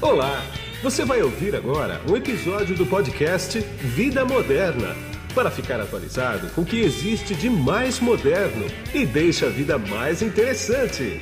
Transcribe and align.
Olá! 0.00 0.44
Você 0.80 1.04
vai 1.04 1.20
ouvir 1.22 1.56
agora 1.56 2.00
um 2.08 2.16
episódio 2.16 2.76
do 2.76 2.86
podcast 2.86 3.58
Vida 3.58 4.24
Moderna 4.24 4.94
para 5.34 5.50
ficar 5.50 5.80
atualizado 5.80 6.48
com 6.54 6.60
o 6.60 6.64
que 6.64 6.78
existe 6.78 7.34
de 7.34 7.50
mais 7.50 7.98
moderno 7.98 8.64
e 8.94 9.04
deixa 9.04 9.46
a 9.46 9.50
vida 9.50 9.76
mais 9.76 10.22
interessante. 10.22 11.20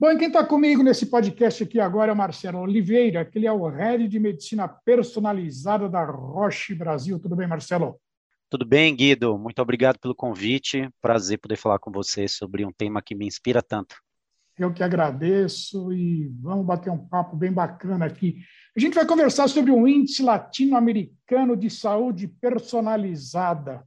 Bom, 0.00 0.10
e 0.12 0.16
quem 0.16 0.28
está 0.28 0.42
comigo 0.42 0.82
nesse 0.82 1.04
podcast 1.04 1.62
aqui 1.62 1.78
agora 1.78 2.12
é 2.12 2.14
o 2.14 2.16
Marcelo 2.16 2.60
Oliveira, 2.60 3.26
que 3.26 3.36
ele 3.36 3.46
é 3.46 3.52
o 3.52 3.68
Head 3.68 4.08
de 4.08 4.18
Medicina 4.18 4.66
Personalizada 4.66 5.86
da 5.86 6.02
Roche 6.02 6.74
Brasil. 6.74 7.18
Tudo 7.18 7.36
bem, 7.36 7.46
Marcelo? 7.46 8.00
Tudo 8.50 8.66
bem, 8.66 8.96
Guido? 8.96 9.38
Muito 9.38 9.62
obrigado 9.62 10.00
pelo 10.00 10.12
convite. 10.12 10.90
Prazer 11.00 11.38
poder 11.38 11.54
falar 11.54 11.78
com 11.78 11.92
você 11.92 12.26
sobre 12.26 12.66
um 12.66 12.72
tema 12.72 13.00
que 13.00 13.14
me 13.14 13.24
inspira 13.24 13.62
tanto. 13.62 13.94
Eu 14.58 14.74
que 14.74 14.82
agradeço 14.82 15.92
e 15.92 16.26
vamos 16.40 16.66
bater 16.66 16.90
um 16.90 16.98
papo 16.98 17.36
bem 17.36 17.52
bacana 17.52 18.06
aqui. 18.06 18.42
A 18.76 18.80
gente 18.80 18.94
vai 18.94 19.06
conversar 19.06 19.46
sobre 19.46 19.70
um 19.70 19.86
índice 19.86 20.20
latino-americano 20.20 21.56
de 21.56 21.70
saúde 21.70 22.26
personalizada. 22.26 23.86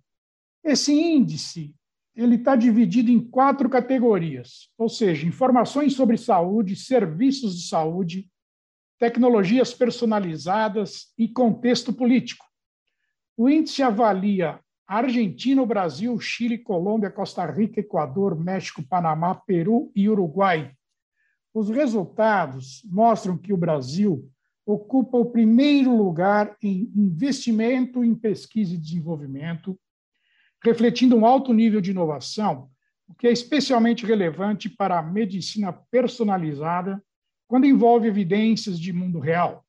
Esse 0.63 0.93
índice 0.93 1.75
ele 2.15 2.35
está 2.35 2.55
dividido 2.55 3.11
em 3.11 3.19
quatro 3.19 3.69
categorias, 3.69 4.69
ou 4.77 4.87
seja, 4.87 5.27
informações 5.27 5.93
sobre 5.93 6.15
saúde, 6.15 6.77
serviços 6.77 7.57
de 7.57 7.67
saúde, 7.67 8.29
tecnologias 8.97 9.73
personalizadas 9.73 11.11
e 11.17 11.27
contexto 11.27 11.91
político. 11.91 12.45
O 13.35 13.49
índice 13.49 13.81
avalia 13.81 14.59
Argentina, 14.87 15.65
Brasil, 15.65 16.19
Chile, 16.19 16.57
Colômbia, 16.57 17.09
Costa 17.09 17.45
Rica, 17.45 17.79
Equador, 17.79 18.39
México, 18.39 18.83
Panamá, 18.83 19.33
Peru 19.33 19.91
e 19.95 20.07
Uruguai. 20.07 20.71
Os 21.53 21.69
resultados 21.69 22.81
mostram 22.85 23.37
que 23.37 23.51
o 23.51 23.57
Brasil 23.57 24.29
ocupa 24.65 25.17
o 25.17 25.25
primeiro 25.25 25.95
lugar 25.95 26.55
em 26.61 26.91
investimento 26.95 28.03
em 28.03 28.13
pesquisa 28.13 28.75
e 28.75 28.77
desenvolvimento, 28.77 29.79
refletindo 30.63 31.15
um 31.15 31.25
alto 31.25 31.53
nível 31.53 31.81
de 31.81 31.91
inovação, 31.91 32.69
o 33.07 33.13
que 33.13 33.27
é 33.27 33.31
especialmente 33.31 34.05
relevante 34.05 34.69
para 34.69 34.99
a 34.99 35.03
medicina 35.03 35.73
personalizada 35.73 37.03
quando 37.47 37.65
envolve 37.65 38.07
evidências 38.07 38.79
de 38.79 38.93
mundo 38.93 39.19
real. 39.19 39.62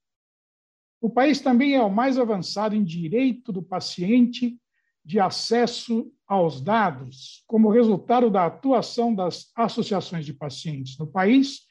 O 1.04 1.10
país 1.10 1.38
também 1.38 1.74
é 1.74 1.82
o 1.82 1.90
mais 1.90 2.18
avançado 2.18 2.74
em 2.74 2.82
direito 2.82 3.52
do 3.52 3.62
paciente 3.62 4.58
de 5.04 5.20
acesso 5.20 6.10
aos 6.26 6.62
dados, 6.62 7.44
como 7.46 7.68
resultado 7.68 8.30
da 8.30 8.46
atuação 8.46 9.14
das 9.14 9.52
associações 9.54 10.24
de 10.24 10.32
pacientes 10.32 10.96
no 10.96 11.06
país 11.06 11.66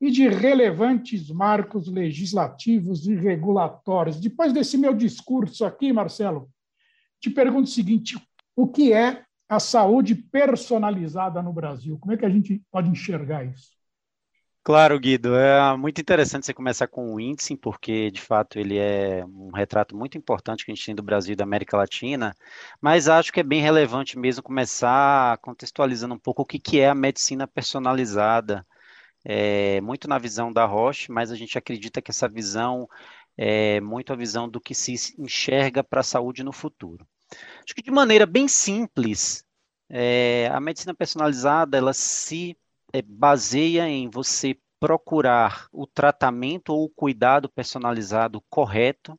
e 0.00 0.10
de 0.10 0.28
relevantes 0.28 1.30
marcos 1.30 1.86
legislativos 1.86 3.06
e 3.06 3.14
regulatórios. 3.14 4.18
Depois 4.18 4.52
desse 4.52 4.76
meu 4.76 4.92
discurso 4.92 5.64
aqui, 5.64 5.92
Marcelo, 5.92 6.50
te 7.20 7.30
pergunto 7.30 7.68
o 7.68 7.72
seguinte: 7.72 8.20
o 8.56 8.66
que 8.66 8.92
é 8.92 9.22
a 9.48 9.60
saúde 9.60 10.16
personalizada 10.16 11.40
no 11.40 11.52
Brasil? 11.52 11.96
Como 12.00 12.12
é 12.12 12.16
que 12.16 12.26
a 12.26 12.30
gente 12.30 12.60
pode 12.72 12.90
enxergar 12.90 13.44
isso? 13.44 13.75
Claro, 14.66 14.98
Guido, 14.98 15.36
é 15.36 15.76
muito 15.76 16.00
interessante 16.00 16.44
você 16.44 16.52
começar 16.52 16.88
com 16.88 17.14
o 17.14 17.20
índice, 17.20 17.56
porque 17.56 18.10
de 18.10 18.20
fato 18.20 18.58
ele 18.58 18.76
é 18.76 19.24
um 19.24 19.52
retrato 19.52 19.96
muito 19.96 20.18
importante 20.18 20.64
que 20.64 20.72
a 20.72 20.74
gente 20.74 20.84
tem 20.84 20.92
do 20.94 21.04
Brasil 21.04 21.34
e 21.34 21.36
da 21.36 21.44
América 21.44 21.76
Latina, 21.76 22.34
mas 22.80 23.08
acho 23.08 23.32
que 23.32 23.38
é 23.38 23.44
bem 23.44 23.60
relevante 23.62 24.18
mesmo 24.18 24.42
começar 24.42 25.38
contextualizando 25.38 26.16
um 26.16 26.18
pouco 26.18 26.42
o 26.42 26.44
que, 26.44 26.58
que 26.58 26.80
é 26.80 26.88
a 26.88 26.96
medicina 26.96 27.46
personalizada, 27.46 28.66
é, 29.24 29.80
muito 29.82 30.08
na 30.08 30.18
visão 30.18 30.52
da 30.52 30.64
Roche, 30.64 31.12
mas 31.12 31.30
a 31.30 31.36
gente 31.36 31.56
acredita 31.56 32.02
que 32.02 32.10
essa 32.10 32.28
visão 32.28 32.88
é 33.38 33.80
muito 33.80 34.12
a 34.12 34.16
visão 34.16 34.48
do 34.48 34.60
que 34.60 34.74
se 34.74 34.96
enxerga 35.16 35.84
para 35.84 36.00
a 36.00 36.04
saúde 36.04 36.42
no 36.42 36.52
futuro. 36.52 37.06
Acho 37.64 37.72
que 37.72 37.82
de 37.82 37.92
maneira 37.92 38.26
bem 38.26 38.48
simples, 38.48 39.44
é, 39.88 40.50
a 40.52 40.58
medicina 40.58 40.92
personalizada 40.92 41.78
ela 41.78 41.92
se 41.92 42.56
baseia 43.02 43.88
em 43.88 44.08
você 44.08 44.58
procurar 44.78 45.68
o 45.72 45.86
tratamento 45.86 46.72
ou 46.72 46.84
o 46.84 46.90
cuidado 46.90 47.48
personalizado 47.48 48.42
correto 48.48 49.18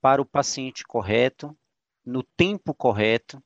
para 0.00 0.20
o 0.20 0.26
paciente 0.26 0.82
correto, 0.84 1.56
no 2.04 2.22
tempo 2.22 2.74
correto, 2.74 3.42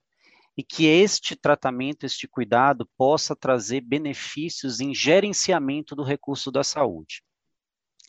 e 0.56 0.62
que 0.62 0.86
este 0.86 1.34
tratamento, 1.34 2.06
este 2.06 2.28
cuidado 2.28 2.88
possa 2.96 3.34
trazer 3.34 3.80
benefícios 3.80 4.80
em 4.80 4.94
gerenciamento 4.94 5.96
do 5.96 6.04
recurso 6.04 6.50
da 6.50 6.62
saúde. 6.62 7.22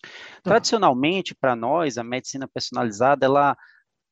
Tá. 0.01 0.09
Tradicionalmente, 0.43 1.33
para 1.33 1.55
nós, 1.55 1.97
a 1.97 2.03
medicina 2.03 2.47
personalizada, 2.47 3.25
ela 3.25 3.57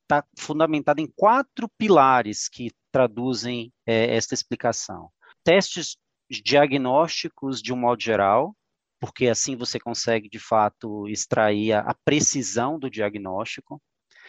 está 0.02 0.24
fundamentada 0.36 1.00
em 1.00 1.10
quatro 1.16 1.68
pilares 1.78 2.48
que 2.48 2.72
traduzem 2.90 3.72
é, 3.86 4.16
esta 4.16 4.34
explicação. 4.34 5.10
Testes 5.44 5.96
diagnósticos 6.40 7.60
de 7.62 7.72
um 7.72 7.76
modo 7.76 8.02
geral, 8.02 8.56
porque 9.00 9.28
assim 9.28 9.56
você 9.56 9.78
consegue 9.78 10.28
de 10.28 10.38
fato 10.38 11.08
extrair 11.08 11.72
a, 11.72 11.80
a 11.80 11.94
precisão 12.04 12.78
do 12.78 12.88
diagnóstico. 12.88 13.80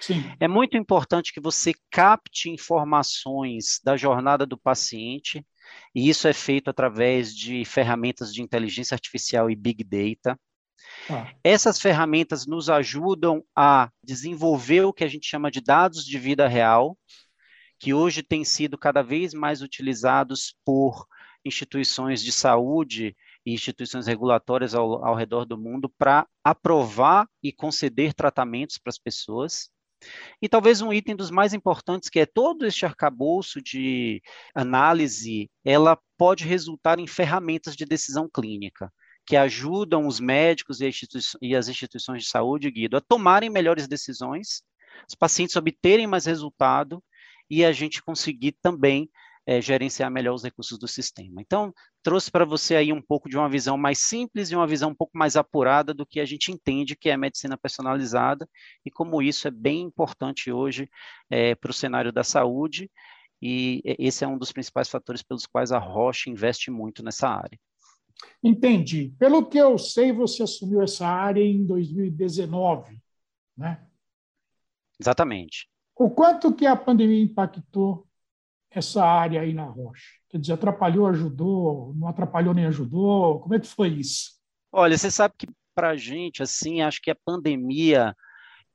Sim. 0.01 0.23
É 0.39 0.47
muito 0.47 0.77
importante 0.77 1.33
que 1.33 1.39
você 1.39 1.73
capte 1.89 2.49
informações 2.49 3.79
da 3.83 3.95
jornada 3.95 4.45
do 4.45 4.57
paciente, 4.57 5.45
e 5.93 6.09
isso 6.09 6.27
é 6.27 6.33
feito 6.33 6.69
através 6.69 7.33
de 7.33 7.63
ferramentas 7.66 8.33
de 8.33 8.41
inteligência 8.41 8.93
artificial 8.93 9.49
e 9.49 9.55
big 9.55 9.83
data. 9.83 10.39
Ah. 11.09 11.31
Essas 11.43 11.79
ferramentas 11.79 12.45
nos 12.45 12.69
ajudam 12.69 13.43
a 13.55 13.89
desenvolver 14.03 14.81
o 14.81 14.93
que 14.93 15.03
a 15.03 15.07
gente 15.07 15.27
chama 15.27 15.49
de 15.49 15.61
dados 15.61 16.05
de 16.05 16.19
vida 16.19 16.47
real, 16.47 16.97
que 17.79 17.93
hoje 17.93 18.23
têm 18.23 18.43
sido 18.43 18.77
cada 18.77 19.01
vez 19.01 19.33
mais 19.33 19.61
utilizados 19.61 20.55
por 20.66 21.05
instituições 21.45 22.22
de 22.22 22.31
saúde 22.31 23.16
e 23.45 23.53
instituições 23.53 24.07
regulatórias 24.07 24.73
ao, 24.73 25.06
ao 25.06 25.16
redor 25.16 25.45
do 25.45 25.57
mundo 25.57 25.88
para 25.97 26.28
aprovar 26.44 27.28
e 27.44 27.53
conceder 27.53 28.13
tratamentos 28.13 28.78
para 28.78 28.89
as 28.89 28.97
pessoas. 28.97 29.69
E 30.41 30.50
talvez 30.50 30.81
um 30.81 30.91
item 30.91 31.16
dos 31.16 31.31
mais 31.31 31.53
importantes, 31.53 32.09
que 32.09 32.19
é 32.19 32.25
todo 32.25 32.66
este 32.66 32.85
arcabouço 32.85 33.61
de 33.61 34.22
análise, 34.53 35.50
ela 35.63 35.97
pode 36.17 36.44
resultar 36.44 37.00
em 37.00 37.07
ferramentas 37.07 37.75
de 37.75 37.85
decisão 37.85 38.29
clínica, 38.29 38.91
que 39.25 39.35
ajudam 39.35 40.07
os 40.07 40.19
médicos 40.19 40.81
e, 40.81 40.89
e 41.41 41.55
as 41.55 41.67
instituições 41.67 42.23
de 42.23 42.29
saúde, 42.29 42.69
Guido, 42.69 42.97
a 42.97 43.01
tomarem 43.01 43.50
melhores 43.50 43.88
decisões, 43.88 44.61
os 45.07 45.16
pacientes 45.16 45.55
obterem 45.55 46.07
mais 46.07 46.25
resultado 46.25 47.03
e 47.50 47.63
a 47.63 47.72
gente 47.72 48.01
conseguir 48.01 48.53
também 48.61 49.09
é, 49.45 49.61
gerenciar 49.61 50.09
melhor 50.09 50.33
os 50.33 50.44
recursos 50.44 50.78
do 50.78 50.88
sistema. 50.88 51.41
Então, 51.41 51.73
trouxe 52.01 52.31
para 52.31 52.45
você 52.45 52.75
aí 52.75 52.91
um 52.91 53.01
pouco 53.01 53.29
de 53.29 53.38
uma 53.38 53.50
visão 53.50 53.78
mais 53.78 54.00
simples 54.00 54.50
e 54.50 54.56
uma 54.56 54.67
visão 54.67 54.89
um 54.89 54.95
pouco 54.95 55.17
mais 55.17 55.35
apurada 55.35 55.94
do 55.94 56.06
que 56.06 56.19
a 56.19 56.25
gente 56.25 56.51
entende 56.51 56.95
que 56.95 57.09
é 57.09 57.13
a 57.13 57.17
medicina 57.17 57.57
personalizada 57.57 58.47
e 58.85 58.91
como 58.91 59.22
isso 59.22 59.47
é 59.47 59.51
bem 59.51 59.81
importante 59.81 60.51
hoje 60.51 60.89
é, 61.29 61.55
para 61.55 61.72
o 61.72 61.73
cenário 61.73 62.11
da 62.11 62.23
saúde 62.23 62.89
e 63.41 63.81
esse 64.00 64.23
é 64.23 64.28
um 64.28 64.38
dos 64.38 64.51
principais 64.51 64.89
fatores 64.89 65.22
pelos 65.22 65.45
quais 65.45 65.72
a 65.72 65.78
Roche 65.78 66.29
investe 66.29 66.72
muito 66.72 67.03
nessa 67.03 67.29
área. 67.29 67.59
Entendi. 68.41 69.13
Pelo 69.19 69.45
que 69.45 69.57
eu 69.57 69.78
sei, 69.78 70.11
você 70.11 70.44
assumiu 70.44 70.81
essa 70.81 71.05
área 71.05 71.44
em 71.44 71.66
2019, 71.66 73.00
né? 73.57 73.85
Exatamente. 75.00 75.69
O 75.95 76.09
quanto 76.09 76.53
que 76.53 76.66
a 76.66 76.75
pandemia 76.75 77.22
impactou 77.22 78.07
essa 78.79 79.03
área 79.03 79.41
aí 79.41 79.53
na 79.53 79.65
Rocha? 79.65 80.03
Quer 80.29 80.39
dizer, 80.39 80.53
atrapalhou, 80.53 81.07
ajudou, 81.07 81.93
não 81.95 82.07
atrapalhou 82.07 82.53
nem 82.53 82.66
ajudou? 82.66 83.39
Como 83.39 83.55
é 83.55 83.59
que 83.59 83.67
foi 83.67 83.89
isso? 83.89 84.35
Olha, 84.72 84.97
você 84.97 85.09
sabe 85.09 85.33
que 85.37 85.47
para 85.73 85.89
a 85.89 85.97
gente, 85.97 86.41
assim, 86.41 86.81
acho 86.81 87.01
que 87.01 87.11
a 87.11 87.17
pandemia, 87.25 88.16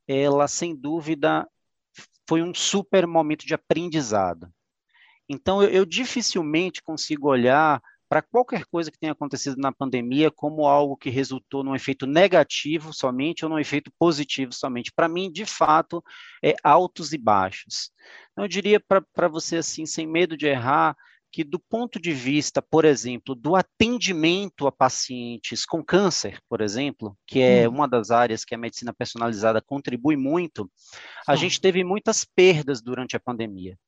ela 0.06 0.46
sem 0.46 0.74
dúvida 0.76 1.48
foi 2.28 2.42
um 2.42 2.54
super 2.54 3.06
momento 3.06 3.46
de 3.46 3.54
aprendizado. 3.54 4.48
Então, 5.28 5.62
eu, 5.62 5.70
eu 5.70 5.84
dificilmente 5.84 6.82
consigo 6.82 7.28
olhar 7.28 7.82
para 8.10 8.22
qualquer 8.22 8.64
coisa 8.64 8.90
que 8.90 8.98
tenha 8.98 9.12
acontecido 9.12 9.56
na 9.56 9.70
pandemia 9.70 10.32
como 10.32 10.66
algo 10.66 10.96
que 10.96 11.08
resultou 11.08 11.62
num 11.62 11.76
efeito 11.76 12.08
negativo 12.08 12.92
somente 12.92 13.44
ou 13.44 13.48
num 13.48 13.58
efeito 13.58 13.88
positivo 13.96 14.52
somente. 14.52 14.90
Para 14.90 15.08
mim, 15.08 15.30
de 15.30 15.46
fato, 15.46 16.02
é 16.42 16.56
altos 16.64 17.12
e 17.12 17.18
baixos. 17.18 17.92
Então, 18.32 18.44
eu 18.44 18.48
diria 18.48 18.80
para 18.80 19.28
você 19.28 19.58
assim, 19.58 19.86
sem 19.86 20.08
medo 20.08 20.36
de 20.36 20.48
errar, 20.48 20.96
que 21.30 21.44
do 21.44 21.60
ponto 21.60 22.00
de 22.00 22.10
vista, 22.12 22.60
por 22.60 22.84
exemplo, 22.84 23.32
do 23.32 23.54
atendimento 23.54 24.66
a 24.66 24.72
pacientes 24.72 25.64
com 25.64 25.80
câncer, 25.80 26.40
por 26.48 26.60
exemplo, 26.60 27.16
que 27.24 27.40
é 27.40 27.68
hum. 27.68 27.74
uma 27.74 27.86
das 27.86 28.10
áreas 28.10 28.44
que 28.44 28.56
a 28.56 28.58
medicina 28.58 28.92
personalizada 28.92 29.62
contribui 29.62 30.16
muito, 30.16 30.68
a 31.28 31.36
gente 31.36 31.60
teve 31.60 31.84
muitas 31.84 32.24
perdas 32.24 32.82
durante 32.82 33.14
a 33.14 33.20
pandemia 33.20 33.78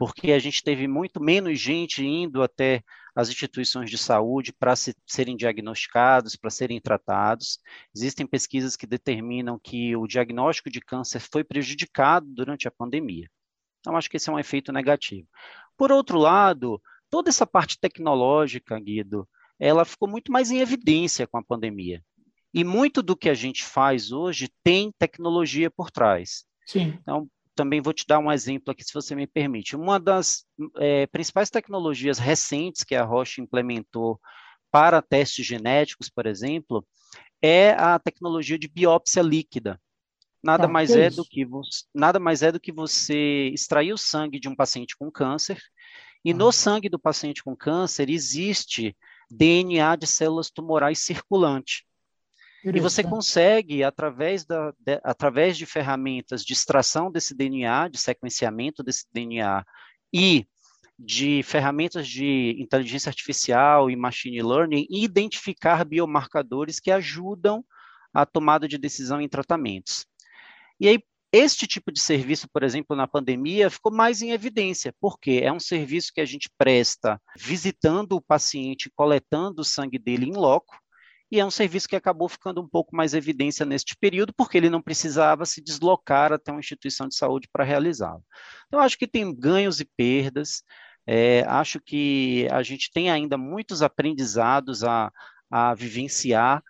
porque 0.00 0.32
a 0.32 0.38
gente 0.38 0.62
teve 0.62 0.88
muito 0.88 1.22
menos 1.22 1.60
gente 1.60 2.02
indo 2.02 2.42
até 2.42 2.82
as 3.14 3.28
instituições 3.28 3.90
de 3.90 3.98
saúde 3.98 4.50
para 4.50 4.74
se, 4.74 4.96
serem 5.06 5.36
diagnosticados, 5.36 6.36
para 6.36 6.48
serem 6.48 6.80
tratados. 6.80 7.58
Existem 7.94 8.26
pesquisas 8.26 8.76
que 8.76 8.86
determinam 8.86 9.60
que 9.62 9.94
o 9.94 10.06
diagnóstico 10.06 10.70
de 10.70 10.80
câncer 10.80 11.20
foi 11.20 11.44
prejudicado 11.44 12.26
durante 12.30 12.66
a 12.66 12.70
pandemia. 12.70 13.28
Então, 13.80 13.94
acho 13.94 14.08
que 14.08 14.16
esse 14.16 14.30
é 14.30 14.32
um 14.32 14.38
efeito 14.38 14.72
negativo. 14.72 15.28
Por 15.76 15.92
outro 15.92 16.16
lado, 16.16 16.80
toda 17.10 17.28
essa 17.28 17.46
parte 17.46 17.78
tecnológica, 17.78 18.80
Guido, 18.80 19.28
ela 19.58 19.84
ficou 19.84 20.08
muito 20.08 20.32
mais 20.32 20.50
em 20.50 20.60
evidência 20.60 21.26
com 21.26 21.36
a 21.36 21.44
pandemia. 21.44 22.02
E 22.54 22.64
muito 22.64 23.02
do 23.02 23.14
que 23.14 23.28
a 23.28 23.34
gente 23.34 23.62
faz 23.62 24.12
hoje 24.12 24.48
tem 24.64 24.90
tecnologia 24.98 25.70
por 25.70 25.90
trás. 25.90 26.46
Sim. 26.64 26.98
Então, 27.02 27.28
também 27.60 27.82
vou 27.82 27.92
te 27.92 28.06
dar 28.06 28.18
um 28.18 28.32
exemplo 28.32 28.72
aqui, 28.72 28.82
se 28.82 28.94
você 28.94 29.14
me 29.14 29.26
permite. 29.26 29.76
Uma 29.76 30.00
das 30.00 30.46
é, 30.78 31.06
principais 31.08 31.50
tecnologias 31.50 32.18
recentes 32.18 32.82
que 32.82 32.94
a 32.94 33.04
Roche 33.04 33.42
implementou 33.42 34.18
para 34.70 35.02
testes 35.02 35.44
genéticos, 35.44 36.08
por 36.08 36.24
exemplo, 36.24 36.82
é 37.42 37.72
a 37.72 37.98
tecnologia 37.98 38.58
de 38.58 38.66
biópsia 38.66 39.20
líquida. 39.20 39.78
Nada, 40.42 40.64
ah, 40.64 40.68
mais 40.68 40.90
é, 40.90 41.08
é 41.08 41.10
do 41.10 41.22
que 41.22 41.44
você, 41.44 41.84
nada 41.94 42.18
mais 42.18 42.42
é 42.42 42.50
do 42.50 42.58
que 42.58 42.72
você 42.72 43.50
extrair 43.52 43.92
o 43.92 43.98
sangue 43.98 44.40
de 44.40 44.48
um 44.48 44.56
paciente 44.56 44.96
com 44.96 45.10
câncer, 45.10 45.60
e 46.24 46.30
ah. 46.30 46.34
no 46.34 46.50
sangue 46.50 46.88
do 46.88 46.98
paciente 46.98 47.44
com 47.44 47.54
câncer 47.54 48.08
existe 48.08 48.96
DNA 49.30 49.96
de 49.96 50.06
células 50.06 50.48
tumorais 50.48 51.00
circulante. 51.00 51.84
E 52.64 52.78
você 52.80 53.02
consegue, 53.02 53.82
através, 53.82 54.44
da, 54.44 54.72
de, 54.78 55.00
através 55.02 55.56
de 55.56 55.64
ferramentas 55.64 56.44
de 56.44 56.52
extração 56.52 57.10
desse 57.10 57.34
DNA, 57.34 57.88
de 57.88 57.98
sequenciamento 57.98 58.82
desse 58.82 59.06
DNA 59.12 59.64
e 60.12 60.46
de 60.98 61.42
ferramentas 61.42 62.06
de 62.06 62.54
inteligência 62.58 63.08
artificial 63.08 63.90
e 63.90 63.96
machine 63.96 64.42
learning, 64.42 64.86
identificar 64.90 65.82
biomarcadores 65.84 66.78
que 66.78 66.90
ajudam 66.90 67.64
a 68.12 68.26
tomada 68.26 68.68
de 68.68 68.76
decisão 68.76 69.20
em 69.20 69.28
tratamentos. 69.28 70.04
E 70.78 70.88
aí, 70.88 71.02
este 71.32 71.66
tipo 71.66 71.90
de 71.90 72.00
serviço, 72.00 72.48
por 72.52 72.62
exemplo, 72.62 72.94
na 72.94 73.06
pandemia, 73.06 73.70
ficou 73.70 73.92
mais 73.92 74.20
em 74.20 74.32
evidência, 74.32 74.92
porque 75.00 75.40
é 75.42 75.50
um 75.50 75.60
serviço 75.60 76.12
que 76.12 76.20
a 76.20 76.26
gente 76.26 76.50
presta 76.58 77.20
visitando 77.38 78.12
o 78.12 78.20
paciente, 78.20 78.90
coletando 78.94 79.62
o 79.62 79.64
sangue 79.64 79.98
dele 79.98 80.26
em 80.26 80.34
loco, 80.34 80.76
e 81.30 81.38
é 81.38 81.44
um 81.44 81.50
serviço 81.50 81.88
que 81.88 81.94
acabou 81.94 82.28
ficando 82.28 82.60
um 82.60 82.68
pouco 82.68 82.94
mais 82.94 83.14
evidência 83.14 83.64
neste 83.64 83.96
período, 83.96 84.32
porque 84.34 84.58
ele 84.58 84.68
não 84.68 84.82
precisava 84.82 85.46
se 85.46 85.62
deslocar 85.62 86.32
até 86.32 86.50
uma 86.50 86.60
instituição 86.60 87.06
de 87.06 87.14
saúde 87.14 87.48
para 87.52 87.64
realizá-lo. 87.64 88.24
Então, 88.66 88.80
acho 88.80 88.98
que 88.98 89.06
tem 89.06 89.32
ganhos 89.34 89.80
e 89.80 89.84
perdas, 89.84 90.64
é, 91.06 91.42
acho 91.46 91.80
que 91.80 92.48
a 92.50 92.62
gente 92.62 92.90
tem 92.92 93.10
ainda 93.10 93.38
muitos 93.38 93.80
aprendizados 93.80 94.82
a, 94.82 95.12
a 95.50 95.74
vivenciar 95.74 96.62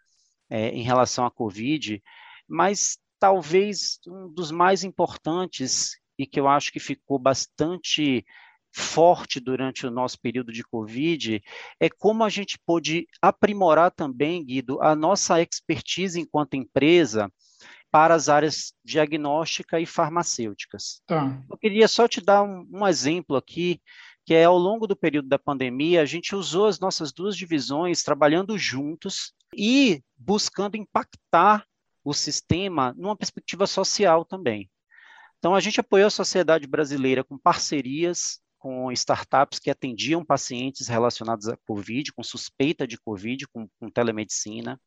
é, 0.49 0.69
em 0.69 0.83
relação 0.83 1.25
à 1.25 1.31
Covid, 1.31 2.03
mas 2.47 2.99
talvez 3.19 3.99
um 4.07 4.29
dos 4.29 4.51
mais 4.51 4.85
importantes 4.85 5.99
e 6.19 6.27
que 6.27 6.39
eu 6.39 6.49
acho 6.49 6.71
que 6.71 6.81
ficou 6.81 7.19
bastante 7.19 8.25
forte 8.73 9.41
durante 9.41 9.87
o 9.87 9.91
nosso 9.91 10.19
período 10.21 10.53
de 10.53 10.63
Covid 10.63 11.43
é 11.79 11.89
como 11.89 12.25
a 12.25 12.29
gente 12.29 12.59
pôde 12.65 13.07
aprimorar 13.21 13.91
também, 13.91 14.45
Guido, 14.45 14.81
a 14.81 14.95
nossa 14.95 15.41
expertise 15.43 16.21
enquanto 16.21 16.55
empresa 16.55 17.31
para 17.91 18.15
as 18.15 18.29
áreas 18.29 18.73
diagnóstica 18.85 19.81
e 19.81 19.87
farmacêuticas. 19.87 21.03
Tá. 21.07 21.43
Eu 21.51 21.59
queria 21.59 21.89
só 21.89 22.07
te 22.07 22.21
dar 22.21 22.43
um, 22.43 22.67
um 22.73 22.87
exemplo 22.87 23.37
aqui, 23.37 23.81
que 24.25 24.35
é 24.35 24.45
ao 24.45 24.57
longo 24.57 24.87
do 24.87 24.95
período 24.95 25.29
da 25.29 25.39
pandemia, 25.39 26.03
a 26.03 26.05
gente 26.05 26.37
usou 26.37 26.67
as 26.67 26.79
nossas 26.79 27.13
duas 27.13 27.37
divisões 27.37 28.03
trabalhando 28.03 28.57
juntos 28.57 29.33
e 29.57 30.03
buscando 30.17 30.77
impactar 30.77 31.67
o 32.05 32.15
sistema 32.15 32.95
numa 32.97 33.17
perspectiva 33.17 33.67
social 33.67 34.25
também. 34.25 34.71
Então, 35.39 35.55
a 35.55 35.61
gente 35.61 35.81
apoiou 35.81 36.07
a 36.07 36.11
sociedade 36.11 36.67
brasileira 36.67 37.25
com 37.25 37.37
parcerias 37.37 38.41
com 38.61 38.93
startups 38.93 39.59
que 39.59 39.71
atendiam 39.71 40.23
pacientes 40.23 40.87
relacionados 40.87 41.49
a 41.49 41.57
Covid, 41.67 42.13
com 42.13 42.23
suspeita 42.23 42.87
de 42.87 42.99
Covid, 42.99 43.49
com, 43.49 43.67
com, 43.81 43.91
telemedicina. 43.91 44.79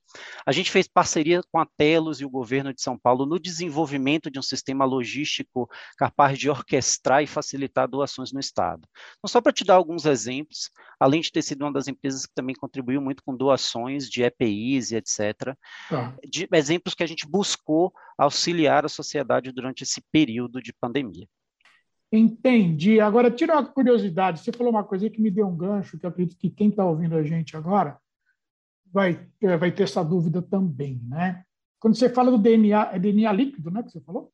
A 0.45 0.51
gente 0.51 0.69
fez 0.69 0.87
parceria 0.87 1.41
com 1.51 1.59
a 1.59 1.65
Telos 1.65 2.21
e 2.21 2.25
o 2.25 2.29
governo 2.29 2.71
de 2.71 2.83
São 2.83 2.97
Paulo 2.97 3.25
no 3.25 3.39
desenvolvimento 3.39 4.29
de 4.29 4.37
um 4.37 4.43
sistema 4.43 4.85
logístico 4.85 5.67
capaz 5.97 6.37
de 6.37 6.51
orquestrar 6.51 7.23
e 7.23 7.27
facilitar 7.27 7.87
doações 7.87 8.31
no 8.31 8.39
Estado. 8.39 8.87
Então, 9.17 9.27
só 9.27 9.41
para 9.41 9.51
te 9.51 9.65
dar 9.65 9.75
alguns 9.75 10.05
exemplos, 10.05 10.69
além 10.99 11.19
de 11.19 11.31
ter 11.31 11.41
sido 11.41 11.63
uma 11.63 11.73
das 11.73 11.87
empresas 11.87 12.27
que 12.27 12.33
também 12.35 12.55
contribuiu 12.55 13.01
muito 13.01 13.23
com 13.23 13.35
doações 13.35 14.07
de 14.07 14.21
EPIs 14.21 14.91
e 14.91 14.97
etc., 14.97 15.57
ah. 15.91 16.13
de 16.23 16.47
exemplos 16.53 16.93
que 16.93 17.03
a 17.03 17.07
gente 17.07 17.27
buscou 17.27 17.91
auxiliar 18.19 18.85
a 18.85 18.89
sociedade 18.89 19.51
durante 19.51 19.81
esse 19.81 19.99
período 20.11 20.61
de 20.61 20.71
pandemia. 20.71 21.27
Entendi. 22.15 22.99
Agora, 22.99 23.31
tira 23.31 23.53
uma 23.53 23.65
curiosidade. 23.65 24.39
Você 24.39 24.51
falou 24.51 24.71
uma 24.71 24.83
coisa 24.83 25.09
que 25.09 25.19
me 25.19 25.31
deu 25.31 25.47
um 25.47 25.57
gancho, 25.57 25.97
que 25.97 26.05
eu 26.05 26.09
acredito 26.11 26.37
que 26.37 26.47
quem 26.47 26.69
está 26.69 26.85
ouvindo 26.85 27.15
a 27.15 27.23
gente 27.23 27.57
agora 27.57 27.97
vai, 28.91 29.27
vai 29.41 29.71
ter 29.71 29.83
essa 29.83 30.03
dúvida 30.03 30.39
também, 30.39 31.01
né? 31.07 31.43
Quando 31.79 31.95
você 31.95 32.07
fala 32.07 32.29
do 32.29 32.37
DNA, 32.37 32.91
é 32.93 32.99
DNA 32.99 33.33
líquido, 33.33 33.71
né, 33.71 33.81
que 33.81 33.91
você 33.91 33.99
falou? 33.99 34.31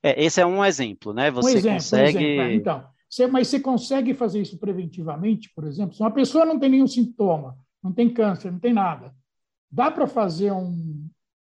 É, 0.00 0.22
esse 0.22 0.40
é 0.40 0.46
um 0.46 0.64
exemplo, 0.64 1.12
né? 1.12 1.32
Você 1.32 1.54
um 1.54 1.58
exemplo, 1.58 1.78
consegue... 1.78 2.18
Um 2.18 2.20
exemplo. 2.20 2.42
É, 2.42 2.54
então, 2.54 2.86
você, 3.08 3.26
mas 3.26 3.48
você 3.48 3.58
consegue 3.58 4.14
fazer 4.14 4.40
isso 4.40 4.56
preventivamente, 4.56 5.50
por 5.52 5.64
exemplo? 5.64 5.96
Se 5.96 6.00
uma 6.00 6.12
pessoa 6.12 6.44
não 6.46 6.60
tem 6.60 6.70
nenhum 6.70 6.86
sintoma, 6.86 7.58
não 7.82 7.92
tem 7.92 8.08
câncer, 8.08 8.52
não 8.52 8.60
tem 8.60 8.72
nada, 8.72 9.12
dá 9.68 9.90
para 9.90 10.06
fazer 10.06 10.52
um, 10.52 11.08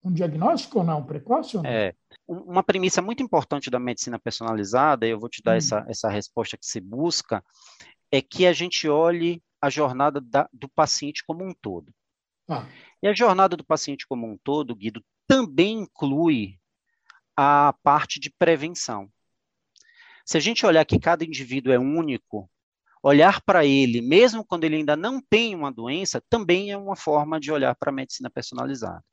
um 0.04 0.12
diagnóstico 0.12 0.80
ou 0.80 0.84
não, 0.84 1.02
precoce 1.02 1.56
ou 1.56 1.62
não? 1.62 1.70
É, 1.70 1.94
uma 2.26 2.62
premissa 2.62 3.00
muito 3.00 3.22
importante 3.22 3.70
da 3.70 3.78
medicina 3.78 4.18
personalizada, 4.18 5.06
eu 5.06 5.18
vou 5.18 5.28
te 5.28 5.42
dar 5.42 5.54
hum. 5.54 5.56
essa, 5.56 5.84
essa 5.88 6.08
resposta 6.08 6.56
que 6.56 6.66
se 6.66 6.80
busca, 6.80 7.44
é 8.10 8.20
que 8.20 8.46
a 8.46 8.52
gente 8.52 8.88
olhe 8.88 9.42
a 9.60 9.70
jornada 9.70 10.20
da, 10.20 10.48
do 10.52 10.68
paciente 10.68 11.24
como 11.24 11.44
um 11.44 11.52
todo. 11.52 11.92
Ah. 12.48 12.66
E 13.02 13.08
a 13.08 13.14
jornada 13.14 13.56
do 13.56 13.64
paciente 13.64 14.06
como 14.06 14.26
um 14.26 14.36
todo, 14.38 14.74
Guido, 14.74 15.04
também 15.26 15.80
inclui 15.80 16.58
a 17.36 17.74
parte 17.82 18.18
de 18.20 18.30
prevenção. 18.30 19.10
Se 20.24 20.36
a 20.36 20.40
gente 20.40 20.64
olhar 20.64 20.84
que 20.84 20.98
cada 20.98 21.24
indivíduo 21.24 21.72
é 21.72 21.78
único, 21.78 22.50
olhar 23.02 23.40
para 23.42 23.64
ele, 23.64 24.00
mesmo 24.00 24.44
quando 24.44 24.64
ele 24.64 24.76
ainda 24.76 24.96
não 24.96 25.20
tem 25.20 25.54
uma 25.54 25.70
doença, 25.70 26.22
também 26.28 26.72
é 26.72 26.76
uma 26.76 26.96
forma 26.96 27.38
de 27.38 27.52
olhar 27.52 27.74
para 27.76 27.90
a 27.90 27.94
medicina 27.94 28.30
personalizada. 28.30 29.04